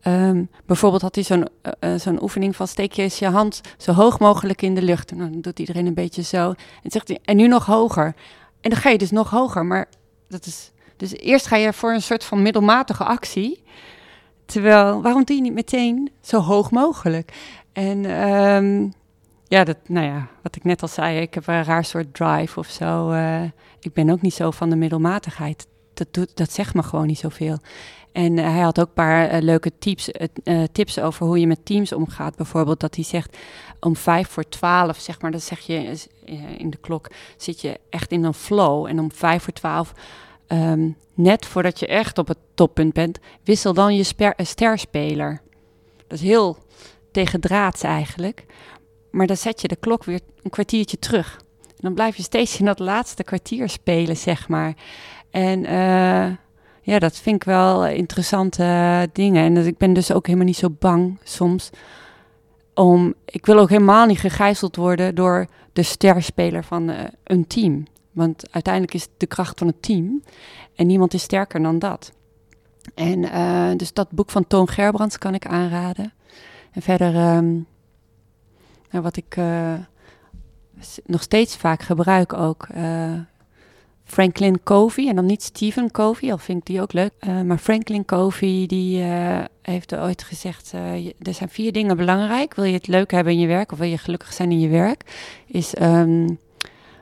[0.00, 3.60] Ehm, bijvoorbeeld had hij zo'n eh, eh, zo'n oefening van steek je eens je hand
[3.76, 5.10] zo hoog mogelijk in de lucht.
[5.10, 6.48] En dan doet iedereen een beetje zo.
[6.82, 8.14] En zegt hij, en nu nog hoger.
[8.60, 9.66] En dan ga je dus nog hoger.
[9.66, 9.88] Maar
[10.28, 10.72] dat is.
[10.96, 13.62] Dus eerst ga je voor een soort van middelmatige actie.
[14.46, 17.32] Terwijl, waarom doe je niet meteen zo hoog mogelijk?
[17.72, 18.88] En ehm,
[19.48, 22.58] ja, dat, nou ja, wat ik net al zei, ik heb een raar soort drive
[22.58, 23.10] of zo.
[23.10, 23.42] eh,
[23.80, 27.18] ik ben ook niet zo van de middelmatigheid dat, doet, dat zegt me gewoon niet
[27.18, 27.58] zoveel.
[28.12, 30.10] En hij had ook een paar leuke tips,
[30.72, 32.36] tips over hoe je met teams omgaat.
[32.36, 33.36] Bijvoorbeeld dat hij zegt
[33.80, 35.98] om vijf voor twaalf, zeg maar, dat zeg je
[36.56, 38.86] in de klok, zit je echt in een flow.
[38.86, 39.92] En om vijf voor twaalf,
[40.46, 44.04] ehm, net voordat je echt op het toppunt bent, wissel dan je
[44.36, 45.40] sterspeler.
[46.06, 46.56] Dat is heel
[47.12, 48.44] tegendraads eigenlijk.
[49.10, 51.40] Maar dan zet je de klok weer een kwartiertje terug.
[51.60, 54.74] En dan blijf je steeds in dat laatste kwartier spelen, zeg maar.
[55.30, 55.64] En
[56.82, 59.44] ja, dat vind ik wel interessante dingen.
[59.44, 61.70] En dat, ik ben dus ook helemaal niet zo bang soms.
[62.74, 67.86] Om, ik wil ook helemaal niet gegijzeld worden door de sterspeler van uh, een team.
[68.12, 70.22] Want uiteindelijk is het de kracht van het team.
[70.74, 72.12] En niemand is sterker dan dat.
[72.94, 76.12] En uh, dus dat boek van Toon Gerbrands kan ik aanraden.
[76.72, 77.66] En verder, um,
[78.90, 79.36] nou, wat ik
[81.04, 82.66] nog steeds vaak gebruik ook.
[84.10, 87.12] Franklin Covey, en dan niet Stephen Covey, al vind ik die ook leuk.
[87.20, 89.02] Uh, maar Franklin Covey, die
[89.62, 90.72] heeft ooit gezegd,
[91.22, 92.54] er zijn vier dingen belangrijk.
[92.54, 94.68] Wil je het leuk hebben in je werk, of wil je gelukkig zijn in je
[94.68, 95.02] werk?
[95.46, 96.38] Is um,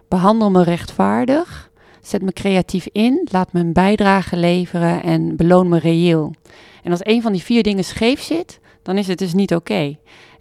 [0.09, 1.71] behandel me rechtvaardig,
[2.03, 6.35] zet me creatief in, laat me een bijdrage leveren en beloon me reëel.
[6.83, 9.97] En als een van die vier dingen scheef zit, dan is het dus niet oké.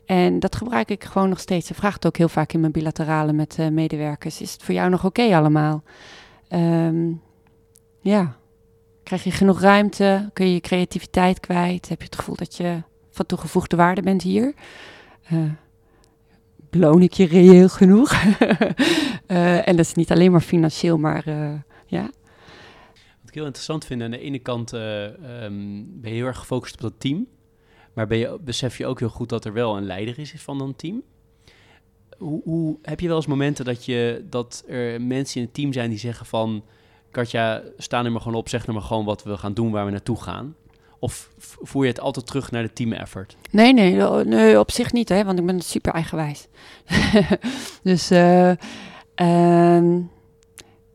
[0.05, 1.68] En dat gebruik ik gewoon nog steeds.
[1.68, 4.41] Ze vraagt ook heel vaak in mijn bilaterale met medewerkers.
[4.41, 5.84] Is het voor jou nog oké allemaal?
[6.49, 7.21] Um,
[7.99, 8.37] ja.
[9.03, 10.29] Krijg je genoeg ruimte?
[10.33, 11.89] Kun je je creativiteit kwijt?
[11.89, 14.53] Heb je het gevoel dat je van toegevoegde waarde bent hier?
[16.69, 18.13] Beloon ik je reëel genoeg?
[19.27, 21.23] uh, en dat is niet alleen maar financieel, maar
[21.85, 22.01] ja.
[23.21, 26.73] Wat ik heel interessant vind, aan de ene kant um, ben je heel erg gefocust
[26.73, 27.27] op dat team.
[27.93, 30.61] Maar ben je, besef je ook heel goed dat er wel een leider is van
[30.61, 31.03] een team?
[32.18, 35.89] Hoe, heb je wel eens momenten dat, je, dat er mensen in het team zijn
[35.89, 36.63] die zeggen van...
[37.11, 39.86] Katja, sta er maar gewoon op, zeg er maar gewoon wat we gaan doen, waar
[39.86, 40.55] we naartoe gaan.
[40.99, 43.36] Of voer je het altijd terug naar de team effort?
[43.51, 46.47] Nee, nee, nee op zich niet, hè, want ik ben super eigenwijs.
[47.84, 48.51] dus uh,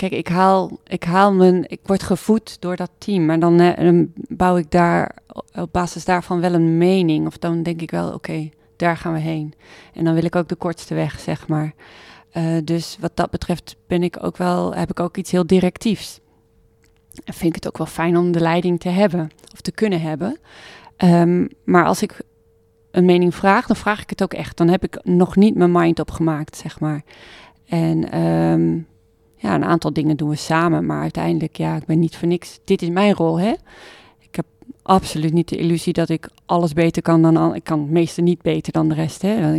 [0.03, 3.85] Kijk, ik haal, ik haal mijn, ik word gevoed door dat team, maar dan, eh,
[3.85, 5.17] dan bouw ik daar
[5.55, 7.27] op basis daarvan wel een mening.
[7.27, 8.51] Of dan denk ik wel, oké,
[8.83, 9.55] daar gaan we heen.
[9.95, 11.73] En dan wil ik ook de kortste weg, zeg maar.
[12.37, 16.21] Uh, dus wat dat betreft ben ik ook wel, heb ik ook iets heel directiefs.
[17.25, 20.01] En vind ik het ook wel fijn om de leiding te hebben, of te kunnen
[20.01, 20.39] hebben.
[20.97, 22.23] Um, maar als ik
[22.91, 24.57] een mening vraag, dan vraag ik het ook echt.
[24.57, 27.03] Dan heb ik nog niet mijn mind opgemaakt, zeg maar.
[27.67, 28.87] En um,
[29.37, 32.61] ja, een aantal dingen doen we samen, maar uiteindelijk, ja, ik ben niet voor niks.
[32.65, 33.53] Dit is mijn rol, hè.
[34.83, 37.55] Absoluut niet de illusie dat ik alles beter kan dan...
[37.55, 39.55] Ik kan het meeste niet beter dan de rest, hè.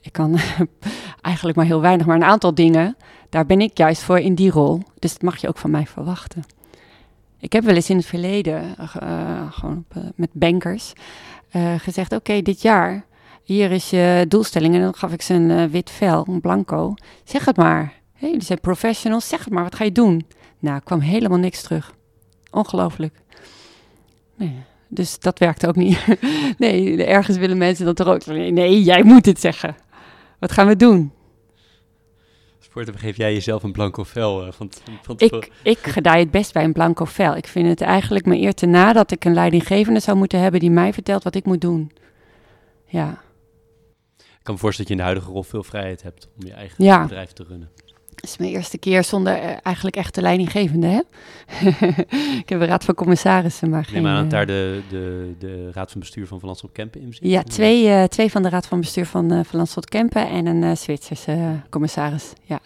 [0.00, 0.38] Ik kan
[1.20, 2.96] eigenlijk maar heel weinig, maar een aantal dingen,
[3.28, 4.80] daar ben ik juist voor in die rol.
[4.98, 6.42] Dus dat mag je ook van mij verwachten.
[7.38, 10.92] Ik heb wel eens in het verleden, uh, gewoon uh, met bankers,
[11.76, 13.04] gezegd: Oké, dit jaar,
[13.42, 14.74] hier is je doelstelling.
[14.74, 16.94] En dan gaf ik ze een wit vel, een blanco.
[17.24, 17.92] Zeg het maar.
[18.12, 20.26] Hey, jullie zijn professionals, zeg het maar, wat ga je doen?
[20.58, 21.94] Nou, kwam helemaal niks terug.
[22.50, 23.21] Ongelooflijk.
[24.42, 25.98] Nee, dus dat werkt ook niet.
[26.58, 28.26] nee, ergens willen mensen dan toch ook.
[28.26, 29.76] Nee, jij moet het zeggen.
[30.38, 31.12] Wat gaan we doen?
[32.58, 34.46] Sporten, geef jij jezelf een blanco vel?
[34.46, 34.70] Uh, van,
[35.02, 37.36] van ik, ik gedij het best bij een blanco vel.
[37.36, 40.60] Ik vind het eigenlijk me eer te na dat ik een leidinggevende zou moeten hebben
[40.60, 41.92] die mij vertelt wat ik moet doen.
[42.86, 43.22] Ja.
[44.16, 46.52] Ik kan me voorstellen dat je in de huidige rol veel vrijheid hebt om je
[46.52, 47.02] eigen ja.
[47.02, 47.70] bedrijf te runnen.
[48.22, 51.00] Het is mijn eerste keer zonder uh, eigenlijk echte leidinggevende, hè?
[52.42, 54.02] ik heb een raad van commissarissen, maar geen...
[54.02, 57.22] Nee, maar daar de, de, de raad van bestuur van Van Landschot Kempen in zit?
[57.22, 60.46] Ja, twee, uh, twee van de raad van bestuur van uh, Van Landschot Kempen en
[60.46, 62.60] een Zwitserse commissaris, ja.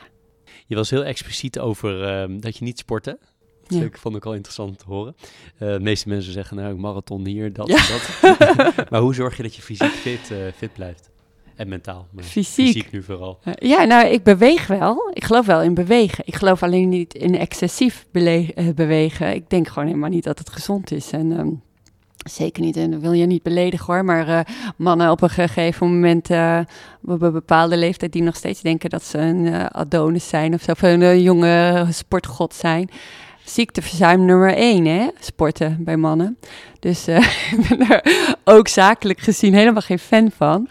[0.67, 3.19] Je was heel expliciet over ehm, dat je niet sportte.
[3.67, 3.89] Dat ja.
[3.93, 5.17] vond ik al interessant te horen.
[5.59, 7.77] de meeste mensen zeggen, nou, marathon hier, dat ja.
[7.77, 8.91] dat.
[8.91, 11.11] maar hoe zorg je dat je fysiek fit, fit blijft?
[11.57, 12.07] En mentaal.
[12.11, 12.67] Maar fysiek.
[12.67, 13.39] fysiek nu vooral.
[13.45, 15.11] Uh, ja, nou, ik beweeg wel.
[15.13, 16.25] Ik geloof wel in bewegen.
[16.27, 19.35] Ik geloof alleen niet in excessief uh, bewegen.
[19.35, 21.11] Ik denk gewoon helemaal niet dat het gezond is.
[21.11, 21.63] En um,
[22.31, 24.41] zeker niet, en dat wil je niet beledigen hoor, maar uh,
[24.77, 26.31] mannen op een gegeven moment,
[27.05, 30.71] op een bepaalde leeftijd, die nog steeds denken dat ze een Adonis zijn of zo,
[30.71, 32.91] of een jonge sportgod zijn
[33.49, 35.09] ziekteverzuim nummer één, hè?
[35.21, 36.39] Sporten bij mannen.
[36.81, 37.17] Dus uh,
[37.53, 38.05] ik ben er
[38.45, 40.69] ook zakelijk gezien helemaal geen fan van.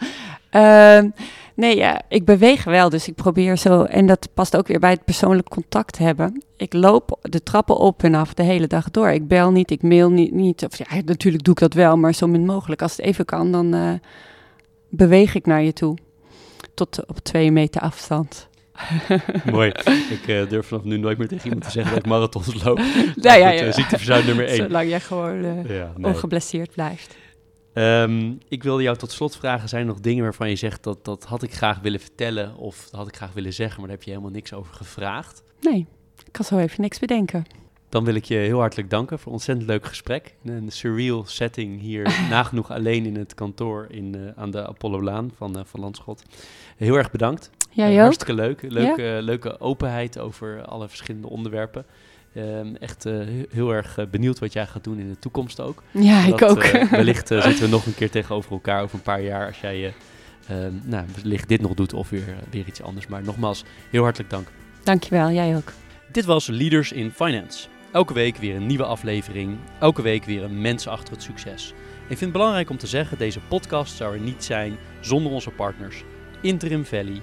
[0.56, 1.10] Uh,
[1.54, 3.82] nee, ja, ik beweeg wel, dus ik probeer zo.
[3.82, 6.42] En dat past ook weer bij het persoonlijk contact hebben.
[6.56, 9.08] Ik loop de trappen op en af de hele dag door.
[9.08, 10.32] Ik bel niet, ik mail niet.
[10.32, 12.82] niet of ja, natuurlijk doe ik dat wel, maar zo min mogelijk.
[12.82, 13.92] Als het even kan, dan uh,
[14.88, 15.96] beweeg ik naar je toe.
[16.74, 18.48] Tot op twee meter afstand.
[19.52, 19.68] Mooi.
[20.10, 22.78] Ik uh, durf vanaf nu nooit meer tegen iemand te zeggen dat ik marathons loop.
[23.14, 23.72] Nou ja, ja.
[23.72, 24.56] ziekteverzuim nummer één.
[24.56, 26.12] Zolang jij gewoon ja, nee.
[26.12, 27.16] ongeblesseerd blijft.
[27.78, 31.04] Um, ik wilde jou tot slot vragen, zijn er nog dingen waarvan je zegt dat
[31.04, 33.96] dat had ik graag willen vertellen of dat had ik graag willen zeggen, maar daar
[33.96, 35.42] heb je helemaal niks over gevraagd?
[35.60, 35.86] Nee,
[36.24, 37.44] ik kan zo even niks bedenken.
[37.88, 40.34] Dan wil ik je heel hartelijk danken voor een ontzettend leuk gesprek.
[40.44, 45.58] Een surreal setting hier, nagenoeg alleen in het kantoor in, uh, aan de Apollo-laan van,
[45.58, 46.22] uh, van Landschot.
[46.76, 47.50] Heel erg bedankt.
[47.70, 48.62] Jij uh, Hartstikke leuk.
[48.62, 51.86] Leuke, leuke openheid over alle verschillende onderwerpen.
[52.36, 53.04] Ehm, echt
[53.50, 55.82] heel erg benieuwd wat jij gaat doen in de toekomst ook.
[55.90, 56.64] Ja, ik ook.
[56.90, 59.94] wellicht zitten we nog een keer tegenover elkaar over een paar jaar als jij
[60.48, 63.06] ehm, nou, wellicht dit nog doet of weer, weer iets anders.
[63.06, 64.48] Maar nogmaals, heel hartelijk dank.
[64.82, 65.72] Dankjewel, jij ook.
[66.12, 67.68] Dit was Leaders in Finance.
[67.92, 69.56] Elke week weer een nieuwe aflevering.
[69.80, 71.68] Elke week weer een mens achter het succes.
[72.00, 75.50] Ik vind het belangrijk om te zeggen, deze podcast zou er niet zijn zonder onze
[75.50, 76.04] partners
[76.40, 77.20] Interim Valley,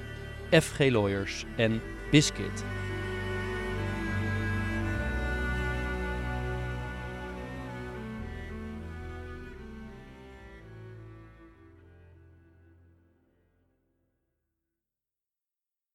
[0.52, 2.64] FG Lawyers en Biscuit.